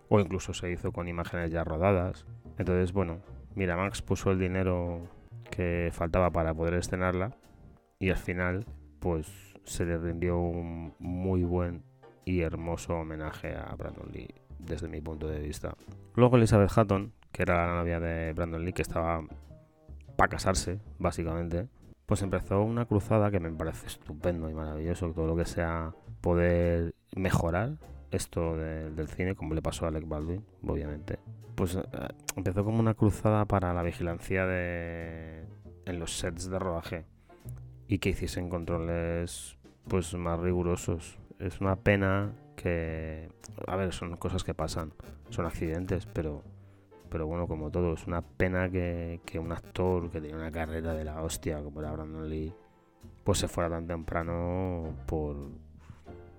o 0.08 0.20
incluso 0.20 0.52
se 0.52 0.70
hizo 0.70 0.92
con 0.92 1.08
imágenes 1.08 1.50
ya 1.50 1.64
rodadas. 1.64 2.26
Entonces, 2.62 2.92
bueno, 2.92 3.18
Miramax 3.56 4.02
puso 4.02 4.30
el 4.30 4.38
dinero 4.38 5.08
que 5.50 5.90
faltaba 5.92 6.30
para 6.30 6.54
poder 6.54 6.74
estrenarla 6.74 7.36
y 7.98 8.10
al 8.10 8.16
final 8.16 8.64
pues 9.00 9.26
se 9.64 9.84
le 9.84 9.98
rindió 9.98 10.38
un 10.38 10.94
muy 11.00 11.42
buen 11.42 11.82
y 12.24 12.42
hermoso 12.42 12.94
homenaje 12.94 13.56
a 13.56 13.74
Brandon 13.74 14.08
Lee 14.12 14.32
desde 14.60 14.86
mi 14.86 15.00
punto 15.00 15.26
de 15.26 15.40
vista. 15.40 15.74
Luego 16.14 16.36
Elizabeth 16.36 16.70
Hatton, 16.78 17.12
que 17.32 17.42
era 17.42 17.66
la 17.66 17.74
novia 17.74 17.98
de 17.98 18.32
Brandon 18.32 18.64
Lee, 18.64 18.72
que 18.72 18.82
estaba 18.82 19.26
para 20.14 20.28
casarse, 20.28 20.78
básicamente, 21.00 21.66
pues 22.06 22.22
empezó 22.22 22.62
una 22.62 22.84
cruzada 22.84 23.32
que 23.32 23.40
me 23.40 23.50
parece 23.50 23.88
estupendo 23.88 24.48
y 24.48 24.54
maravilloso, 24.54 25.10
todo 25.12 25.26
lo 25.26 25.34
que 25.34 25.46
sea 25.46 25.96
poder 26.20 26.94
mejorar 27.16 27.72
esto 28.12 28.56
del 28.56 29.08
cine, 29.08 29.34
como 29.34 29.54
le 29.54 29.62
pasó 29.62 29.86
a 29.86 29.88
Alec 29.88 30.06
Baldwin, 30.06 30.44
obviamente. 30.66 31.18
Pues 31.54 31.74
eh, 31.74 31.82
empezó 32.36 32.64
como 32.64 32.78
una 32.78 32.94
cruzada 32.94 33.44
para 33.46 33.74
la 33.74 33.82
vigilancia 33.82 34.46
de 34.46 35.44
en 35.84 35.98
los 35.98 36.16
sets 36.16 36.48
de 36.48 36.58
rodaje 36.58 37.04
y 37.88 37.98
que 37.98 38.10
hiciesen 38.10 38.48
controles 38.48 39.58
pues 39.88 40.14
más 40.14 40.38
rigurosos. 40.38 41.18
Es 41.38 41.60
una 41.60 41.76
pena 41.76 42.32
que 42.54 43.30
a 43.66 43.76
ver, 43.76 43.92
son 43.92 44.16
cosas 44.16 44.44
que 44.44 44.54
pasan, 44.54 44.92
son 45.30 45.46
accidentes, 45.46 46.06
pero 46.06 46.42
pero 47.08 47.26
bueno, 47.26 47.46
como 47.46 47.70
todo, 47.70 47.92
es 47.92 48.06
una 48.06 48.22
pena 48.22 48.70
que, 48.70 49.20
que 49.26 49.38
un 49.38 49.52
actor 49.52 50.10
que 50.10 50.18
tenía 50.18 50.34
una 50.34 50.50
carrera 50.50 50.94
de 50.94 51.04
la 51.04 51.22
hostia 51.22 51.62
como 51.62 51.80
era 51.80 51.92
Brandon 51.92 52.26
Lee, 52.26 52.54
pues 53.22 53.38
se 53.38 53.48
fuera 53.48 53.68
tan 53.68 53.86
temprano 53.86 54.96
por, 55.06 55.36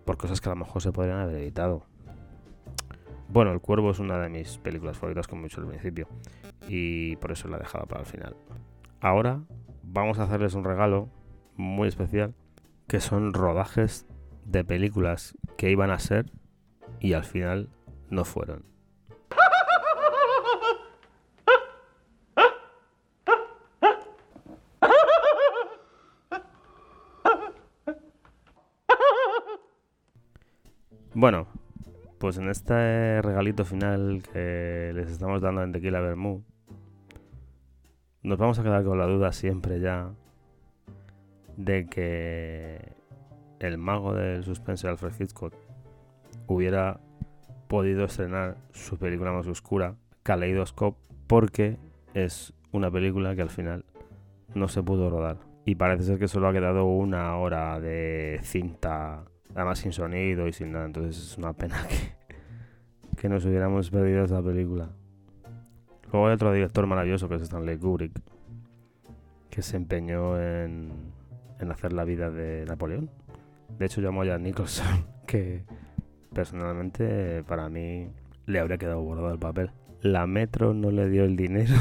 por 0.05 0.17
cosas 0.17 0.41
que 0.41 0.49
a 0.49 0.53
lo 0.53 0.57
mejor 0.57 0.81
se 0.81 0.91
podrían 0.91 1.19
haber 1.19 1.37
evitado. 1.37 1.85
Bueno, 3.29 3.51
El 3.51 3.61
Cuervo 3.61 3.91
es 3.91 3.99
una 3.99 4.19
de 4.19 4.29
mis 4.29 4.57
películas 4.59 4.97
favoritas, 4.97 5.27
como 5.27 5.41
he 5.41 5.45
dicho 5.45 5.61
al 5.61 5.67
principio, 5.67 6.07
y 6.67 7.15
por 7.15 7.31
eso 7.31 7.47
la 7.47 7.57
he 7.57 7.59
dejado 7.59 7.85
para 7.87 8.01
el 8.01 8.05
final. 8.05 8.35
Ahora 9.01 9.41
vamos 9.81 10.19
a 10.19 10.23
hacerles 10.23 10.53
un 10.53 10.63
regalo 10.63 11.09
muy 11.55 11.87
especial, 11.87 12.35
que 12.87 12.99
son 12.99 13.33
rodajes 13.33 14.05
de 14.45 14.63
películas 14.63 15.37
que 15.57 15.71
iban 15.71 15.89
a 15.89 15.99
ser 15.99 16.31
y 16.99 17.13
al 17.13 17.23
final 17.23 17.69
no 18.09 18.25
fueron. 18.25 18.72
Bueno, 31.15 31.45
pues 32.17 32.39
en 32.39 32.49
este 32.49 33.21
regalito 33.21 33.65
final 33.65 34.23
que 34.33 34.91
les 34.95 35.11
estamos 35.11 35.43
dando 35.43 35.61
en 35.61 35.71
Tequila 35.71 35.99
Bermú, 35.99 36.43
nos 38.23 38.39
vamos 38.39 38.57
a 38.57 38.63
quedar 38.63 38.83
con 38.83 38.97
la 38.97 39.05
duda 39.05 39.31
siempre 39.31 39.79
ya 39.79 40.09
de 41.55 41.85
que 41.85 42.93
el 43.59 43.77
mago 43.77 44.15
del 44.15 44.43
suspense 44.43 44.87
Alfred 44.87 45.13
Hitchcock 45.19 45.53
hubiera 46.47 46.99
podido 47.67 48.05
estrenar 48.05 48.57
su 48.71 48.97
película 48.97 49.31
más 49.31 49.45
oscura, 49.45 49.95
Kaleidoscope, 50.23 50.97
porque 51.27 51.77
es 52.15 52.55
una 52.71 52.89
película 52.89 53.35
que 53.35 53.43
al 53.43 53.51
final 53.51 53.85
no 54.55 54.67
se 54.67 54.81
pudo 54.81 55.11
rodar. 55.11 55.37
Y 55.63 55.75
parece 55.75 56.05
ser 56.05 56.17
que 56.17 56.27
solo 56.27 56.47
ha 56.47 56.53
quedado 56.53 56.85
una 56.85 57.37
hora 57.37 57.79
de 57.79 58.39
cinta 58.41 59.25
además 59.55 59.79
sin 59.79 59.91
sonido 59.91 60.47
y 60.47 60.53
sin 60.53 60.71
nada. 60.71 60.85
Entonces 60.85 61.17
es 61.17 61.37
una 61.37 61.53
pena 61.53 61.85
que, 61.87 63.17
que 63.17 63.29
nos 63.29 63.45
hubiéramos 63.45 63.89
perdido 63.89 64.25
esa 64.25 64.41
película. 64.41 64.89
Luego 66.11 66.27
hay 66.27 66.33
otro 66.33 66.53
director 66.53 66.85
maravilloso 66.85 67.27
que 67.27 67.35
es 67.35 67.41
Stanley 67.41 67.77
Kubrick, 67.77 68.13
que 69.49 69.61
se 69.61 69.77
empeñó 69.77 70.39
en, 70.39 70.91
en 71.59 71.71
hacer 71.71 71.93
la 71.93 72.03
vida 72.03 72.29
de 72.29 72.65
Napoleón. 72.65 73.09
De 73.79 73.85
hecho, 73.85 74.01
llamó 74.01 74.21
a 74.21 74.27
Jan 74.27 74.43
Nicholson, 74.43 75.05
que 75.27 75.63
personalmente 76.33 77.43
para 77.43 77.69
mí 77.69 78.09
le 78.45 78.59
habría 78.59 78.77
quedado 78.77 79.01
bordado 79.01 79.31
el 79.31 79.39
papel. 79.39 79.71
La 80.01 80.27
Metro 80.27 80.73
no 80.73 80.91
le 80.91 81.09
dio 81.09 81.23
el 81.23 81.35
dinero. 81.35 81.75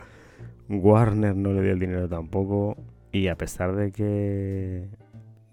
Warner 0.68 1.34
no 1.34 1.52
le 1.52 1.62
dio 1.62 1.72
el 1.72 1.80
dinero 1.80 2.08
tampoco. 2.08 2.76
Y 3.12 3.26
a 3.26 3.36
pesar 3.36 3.74
de 3.74 3.90
que 3.90 4.88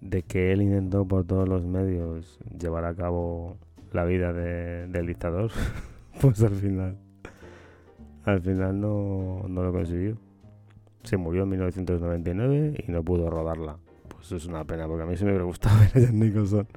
de 0.01 0.23
que 0.23 0.51
él 0.51 0.61
intentó 0.61 1.07
por 1.07 1.25
todos 1.25 1.47
los 1.47 1.65
medios 1.65 2.39
llevar 2.59 2.85
a 2.85 2.95
cabo 2.95 3.57
la 3.91 4.05
vida 4.05 4.33
del 4.33 5.07
dictador, 5.07 5.51
pues 6.21 6.41
al 6.43 6.55
final, 6.55 6.97
al 8.23 8.41
final 8.41 8.79
no, 8.79 9.45
no 9.47 9.63
lo 9.63 9.71
consiguió. 9.71 10.17
Se 11.03 11.17
murió 11.17 11.43
en 11.43 11.49
1999 11.49 12.85
y 12.85 12.91
no 12.91 13.03
pudo 13.03 13.29
rodarla. 13.29 13.77
Pues 14.09 14.31
es 14.31 14.45
una 14.45 14.65
pena, 14.65 14.87
porque 14.87 15.03
a 15.03 15.05
mí 15.05 15.15
sí 15.15 15.23
me 15.23 15.31
hubiera 15.31 15.45
gustado 15.45 15.77
ver 15.79 15.89
a 15.95 15.99
Jack 16.05 16.13
Nicholson 16.13 16.67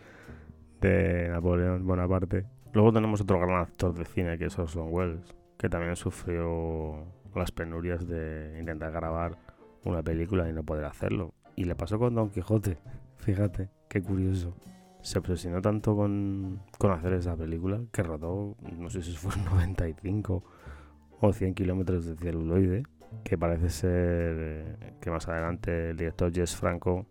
de 0.81 1.29
Napoleón 1.29 1.87
Bonaparte. 1.87 2.47
Luego 2.73 2.93
tenemos 2.93 3.21
otro 3.21 3.41
gran 3.41 3.61
actor 3.61 3.95
de 3.95 4.05
cine 4.05 4.39
que 4.39 4.47
es 4.47 4.59
Orson 4.59 4.89
Welles, 4.91 5.35
que 5.59 5.69
también 5.69 5.97
sufrió 5.97 7.05
las 7.35 7.51
penurias 7.51 8.07
de 8.07 8.57
intentar 8.59 8.93
grabar 8.93 9.37
una 9.85 10.03
película 10.03 10.49
y 10.49 10.53
no 10.53 10.63
poder 10.63 10.85
hacerlo. 10.85 11.35
Y 11.57 11.65
le 11.65 11.75
pasó 11.75 11.99
con 11.99 12.15
Don 12.15 12.31
Quijote. 12.31 12.79
Fíjate, 13.21 13.69
qué 13.89 14.03
curioso. 14.03 14.55
Se 15.03 15.19
obsesionó 15.19 15.61
tanto 15.61 15.97
con, 15.97 16.63
con 16.79 16.91
hacer 16.91 17.15
esa 17.15 17.37
película 17.37 17.81
que 17.93 18.03
rodó, 18.03 18.57
no 18.77 18.91
sé 18.91 19.03
si 19.03 19.17
fue 19.17 19.33
95 19.45 20.45
o 21.21 21.33
100 21.33 21.55
kilómetros 21.55 22.07
de 22.07 22.17
celuloide, 22.17 22.83
que 23.25 23.39
parece 23.39 23.69
ser 23.71 24.37
eh, 24.39 24.95
que 25.01 25.11
más 25.11 25.29
adelante 25.29 25.91
el 25.91 25.97
director 25.97 26.33
Jess 26.33 26.57
Franco 26.57 27.07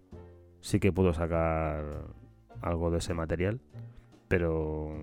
sí 0.62 0.80
que 0.80 0.92
pudo 0.92 1.14
sacar 1.14 2.06
algo 2.62 2.92
de 2.92 2.98
ese 2.98 3.14
material, 3.14 3.62
pero 4.28 4.94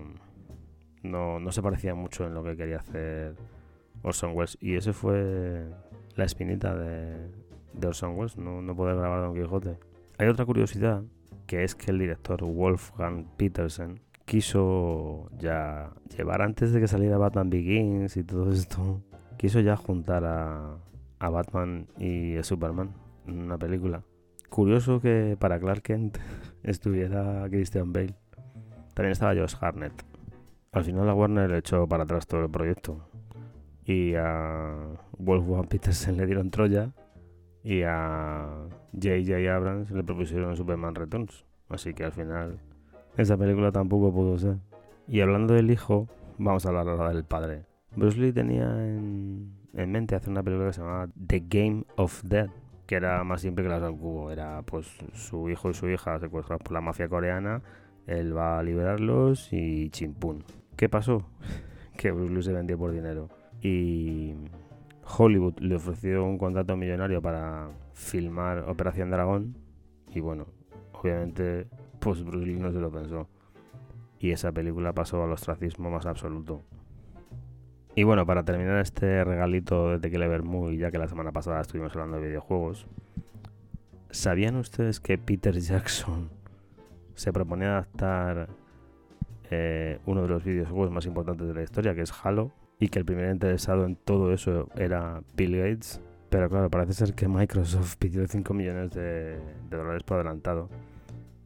no, 1.03 1.39
no 1.39 1.51
se 1.51 1.61
parecía 1.61 1.95
mucho 1.95 2.25
en 2.25 2.33
lo 2.33 2.43
que 2.43 2.55
quería 2.55 2.77
hacer 2.77 3.35
Orson 4.03 4.35
Welles. 4.35 4.57
Y 4.61 4.75
ese 4.75 4.93
fue 4.93 5.67
la 6.15 6.25
espinita 6.25 6.75
de, 6.75 7.29
Orson 7.85 8.17
Welles, 8.17 8.37
no, 8.37 8.61
no 8.61 8.75
poder 8.75 8.95
grabar 8.97 9.21
Don 9.21 9.35
Quijote. 9.35 9.77
Hay 10.19 10.27
otra 10.27 10.45
curiosidad, 10.45 11.03
que 11.45 11.63
es 11.63 11.75
que 11.75 11.91
el 11.91 11.99
director 11.99 12.43
Wolfgang 12.43 13.25
Petersen 13.37 14.01
quiso 14.25 15.29
ya 15.37 15.91
llevar 16.15 16.41
antes 16.41 16.73
de 16.73 16.79
que 16.79 16.87
saliera 16.87 17.17
Batman 17.17 17.51
Begins 17.51 18.17
y 18.17 18.23
todo 18.23 18.51
esto, 18.51 19.03
quiso 19.37 19.59
ya 19.59 19.75
juntar 19.75 20.25
a, 20.25 20.77
a 21.19 21.29
Batman 21.29 21.87
y 21.99 22.35
a 22.35 22.43
Superman 22.43 22.95
en 23.27 23.39
una 23.39 23.59
película. 23.59 24.03
Curioso 24.49 24.99
que 24.99 25.37
para 25.39 25.59
Clark 25.59 25.83
Kent 25.83 26.17
estuviera 26.63 27.45
Christian 27.49 27.93
Bale. 27.93 28.15
También 28.95 29.11
estaba 29.11 29.35
Josh 29.35 29.55
Harnett. 29.61 29.93
Al 30.71 30.83
final 30.83 31.05
la 31.05 31.13
Warner 31.13 31.49
le 31.49 31.59
echó 31.59 31.87
para 31.87 32.03
atrás 32.03 32.25
todo 32.25 32.41
el 32.41 32.49
proyecto. 32.49 33.07
Y 33.85 34.15
a 34.15 34.75
Wolfgang 35.19 35.67
Petersen 35.67 36.17
le 36.17 36.25
dieron 36.25 36.49
Troya 36.49 36.91
y 37.67 37.83
a 37.83 38.47
J.J. 38.93 39.53
Abrams 39.53 39.91
le 39.91 40.01
propusieron 40.01 40.55
Superman 40.55 40.95
Returns. 40.95 41.45
Así 41.67 41.93
que 41.93 42.05
al 42.05 42.13
final 42.13 42.61
esa 43.17 43.35
película 43.35 43.73
tampoco 43.73 44.13
pudo 44.13 44.37
ser. 44.37 44.55
Y 45.05 45.19
hablando 45.19 45.53
del 45.53 45.69
hijo, 45.69 46.07
vamos 46.37 46.65
a 46.65 46.69
hablar 46.69 46.87
ahora 46.87 47.13
del 47.13 47.25
padre. 47.25 47.65
Bruce 47.93 48.17
Lee 48.17 48.31
tenía 48.31 48.67
en, 48.87 49.51
mente 49.73 50.15
hacer 50.15 50.29
una 50.29 50.43
película 50.43 50.67
que 50.67 50.73
se 50.73 50.79
llamaba 50.79 51.09
The 51.27 51.43
Game 51.45 51.83
of 51.97 52.23
Death, 52.23 52.51
que 52.85 52.95
era 52.95 53.21
más 53.25 53.41
simple 53.41 53.65
que 53.65 53.69
las 53.69 53.81
del 53.81 53.97
cubo. 53.97 54.31
Era 54.31 54.61
pues 54.61 54.87
su 55.11 55.49
hijo 55.49 55.69
y 55.69 55.73
su 55.73 55.89
hija 55.89 56.19
secuestrados 56.19 56.63
por 56.63 56.71
la 56.71 56.79
mafia 56.79 57.09
coreana, 57.09 57.63
él 58.05 58.35
va 58.35 58.59
a 58.59 58.63
liberarlos 58.63 59.51
y 59.51 59.89
chimpún. 59.89 60.45
¿Qué 60.77 60.87
pasó? 60.87 61.27
que 61.97 62.11
Bruce 62.11 62.33
Lee 62.33 62.43
se 62.43 62.53
vendió 62.53 62.77
por 62.77 62.93
dinero. 62.93 63.27
Y 63.61 64.35
Hollywood 65.07 65.59
le 65.59 65.75
ofreció 65.75 66.25
un 66.25 66.37
contrato 66.37 66.75
millonario 66.75 67.21
para 67.21 67.69
filmar 67.93 68.59
Operación 68.67 69.09
Dragón 69.09 69.55
y 70.13 70.19
bueno, 70.19 70.47
obviamente 70.93 71.67
pues 71.99 72.23
Bruce 72.23 72.45
Lee 72.45 72.59
no 72.59 72.71
se 72.71 72.79
lo 72.79 72.91
pensó 72.91 73.27
y 74.19 74.31
esa 74.31 74.51
película 74.51 74.93
pasó 74.93 75.23
al 75.23 75.31
ostracismo 75.31 75.89
más 75.89 76.05
absoluto. 76.05 76.63
Y 77.95 78.03
bueno, 78.03 78.25
para 78.25 78.43
terminar 78.43 78.79
este 78.79 79.23
regalito 79.23 79.89
de 79.89 79.99
Tequila 79.99 80.27
Vermú, 80.27 80.69
y 80.69 80.77
ya 80.77 80.91
que 80.91 80.99
la 80.99 81.07
semana 81.07 81.31
pasada 81.31 81.61
estuvimos 81.61 81.93
hablando 81.93 82.17
de 82.17 82.27
videojuegos, 82.27 82.85
¿sabían 84.11 84.55
ustedes 84.55 84.99
que 84.99 85.17
Peter 85.17 85.57
Jackson 85.59 86.29
se 87.15 87.33
proponía 87.33 87.69
adaptar 87.69 88.49
eh, 89.49 89.99
uno 90.05 90.21
de 90.21 90.27
los 90.27 90.43
videojuegos 90.43 90.91
más 90.91 91.05
importantes 91.07 91.47
de 91.47 91.53
la 91.55 91.63
historia, 91.63 91.95
que 91.95 92.01
es 92.01 92.13
Halo, 92.23 92.51
y 92.79 92.89
que 92.89 92.99
el 92.99 93.05
primer 93.05 93.31
interesado 93.31 93.85
en 93.85 93.95
todo 93.95 94.33
eso 94.33 94.69
era 94.75 95.21
Bill 95.35 95.57
Gates. 95.57 96.01
Pero 96.29 96.49
claro, 96.49 96.69
parece 96.69 96.93
ser 96.93 97.13
que 97.13 97.27
Microsoft 97.27 97.95
pidió 97.97 98.27
5 98.27 98.53
millones 98.53 98.91
de, 98.91 99.39
dólares 99.69 100.03
por 100.03 100.17
adelantado 100.17 100.69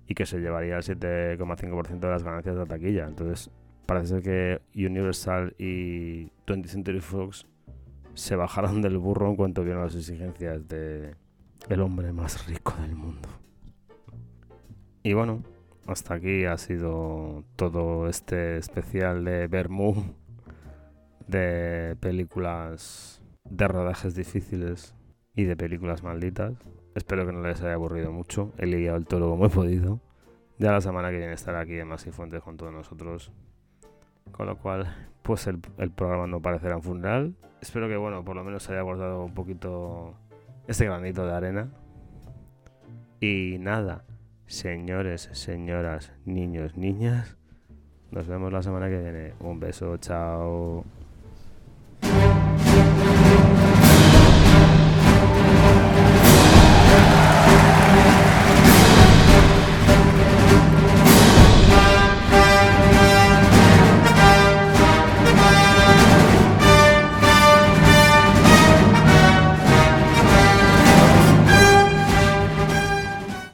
y 0.07 0.15
que 0.15 0.25
se 0.25 0.39
llevaría 0.39 0.77
el 0.77 0.83
7,5% 0.83 1.99
de 1.99 2.09
las 2.09 2.23
ganancias 2.23 2.55
de 2.55 2.61
la 2.61 2.67
taquilla. 2.67 3.07
Entonces, 3.07 3.51
parece 3.85 4.07
ser 4.07 4.23
que 4.23 4.61
Universal 4.75 5.55
y 5.57 6.31
20th 6.47 6.67
Century 6.67 6.99
Fox 6.99 7.45
se 8.13 8.35
bajaron 8.35 8.81
del 8.81 8.97
burro 8.97 9.29
en 9.29 9.35
cuanto 9.35 9.63
vieron 9.63 9.83
las 9.83 9.95
exigencias 9.95 10.67
de 10.67 11.15
el 11.69 11.81
hombre 11.81 12.11
más 12.11 12.47
rico 12.47 12.73
del 12.81 12.95
mundo. 12.95 13.29
Y 15.03 15.13
bueno, 15.13 15.43
hasta 15.85 16.15
aquí 16.15 16.45
ha 16.45 16.57
sido 16.57 17.43
todo 17.55 18.07
este 18.07 18.57
especial 18.57 19.23
de 19.23 19.47
Bermú 19.47 20.15
de 21.31 21.95
películas 21.99 23.21
de 23.49 23.67
rodajes 23.67 24.13
difíciles 24.13 24.93
y 25.33 25.45
de 25.45 25.55
películas 25.55 26.03
malditas. 26.03 26.53
Espero 26.93 27.25
que 27.25 27.31
no 27.31 27.41
les 27.41 27.61
haya 27.61 27.73
aburrido 27.73 28.11
mucho. 28.11 28.53
He 28.57 28.65
liado 28.65 28.97
el 28.97 29.07
toro 29.07 29.29
como 29.29 29.45
he 29.45 29.49
podido. 29.49 29.99
Ya 30.59 30.71
la 30.71 30.81
semana 30.81 31.09
que 31.09 31.17
viene 31.17 31.33
estaré 31.33 31.57
aquí 31.57 31.79
en 31.79 31.87
Más 31.87 32.05
y 32.05 32.11
Fuentes 32.11 32.43
con 32.43 32.57
todos 32.57 32.71
nosotros. 32.71 33.31
Con 34.31 34.45
lo 34.45 34.57
cual, 34.57 35.09
pues 35.23 35.47
el, 35.47 35.59
programa 35.59 36.27
no 36.27 36.41
parecerá 36.41 36.75
un 36.75 36.83
funeral. 36.83 37.35
Espero 37.61 37.87
que, 37.87 37.97
bueno, 37.97 38.23
por 38.23 38.35
lo 38.35 38.43
menos 38.43 38.69
haya 38.69 38.81
abordado 38.81 39.23
un 39.23 39.33
poquito 39.33 40.13
este 40.67 40.85
granito 40.85 41.25
de 41.25 41.33
arena. 41.33 41.69
Y 43.19 43.57
nada, 43.59 44.03
señores, 44.47 45.29
señoras, 45.31 46.11
niños, 46.25 46.75
niñas. 46.75 47.37
Nos 48.11 48.27
vemos 48.27 48.51
la 48.51 48.61
semana 48.61 48.89
que 48.89 48.99
viene. 48.99 49.33
Un 49.39 49.59
beso, 49.59 49.97
chao. 49.97 50.83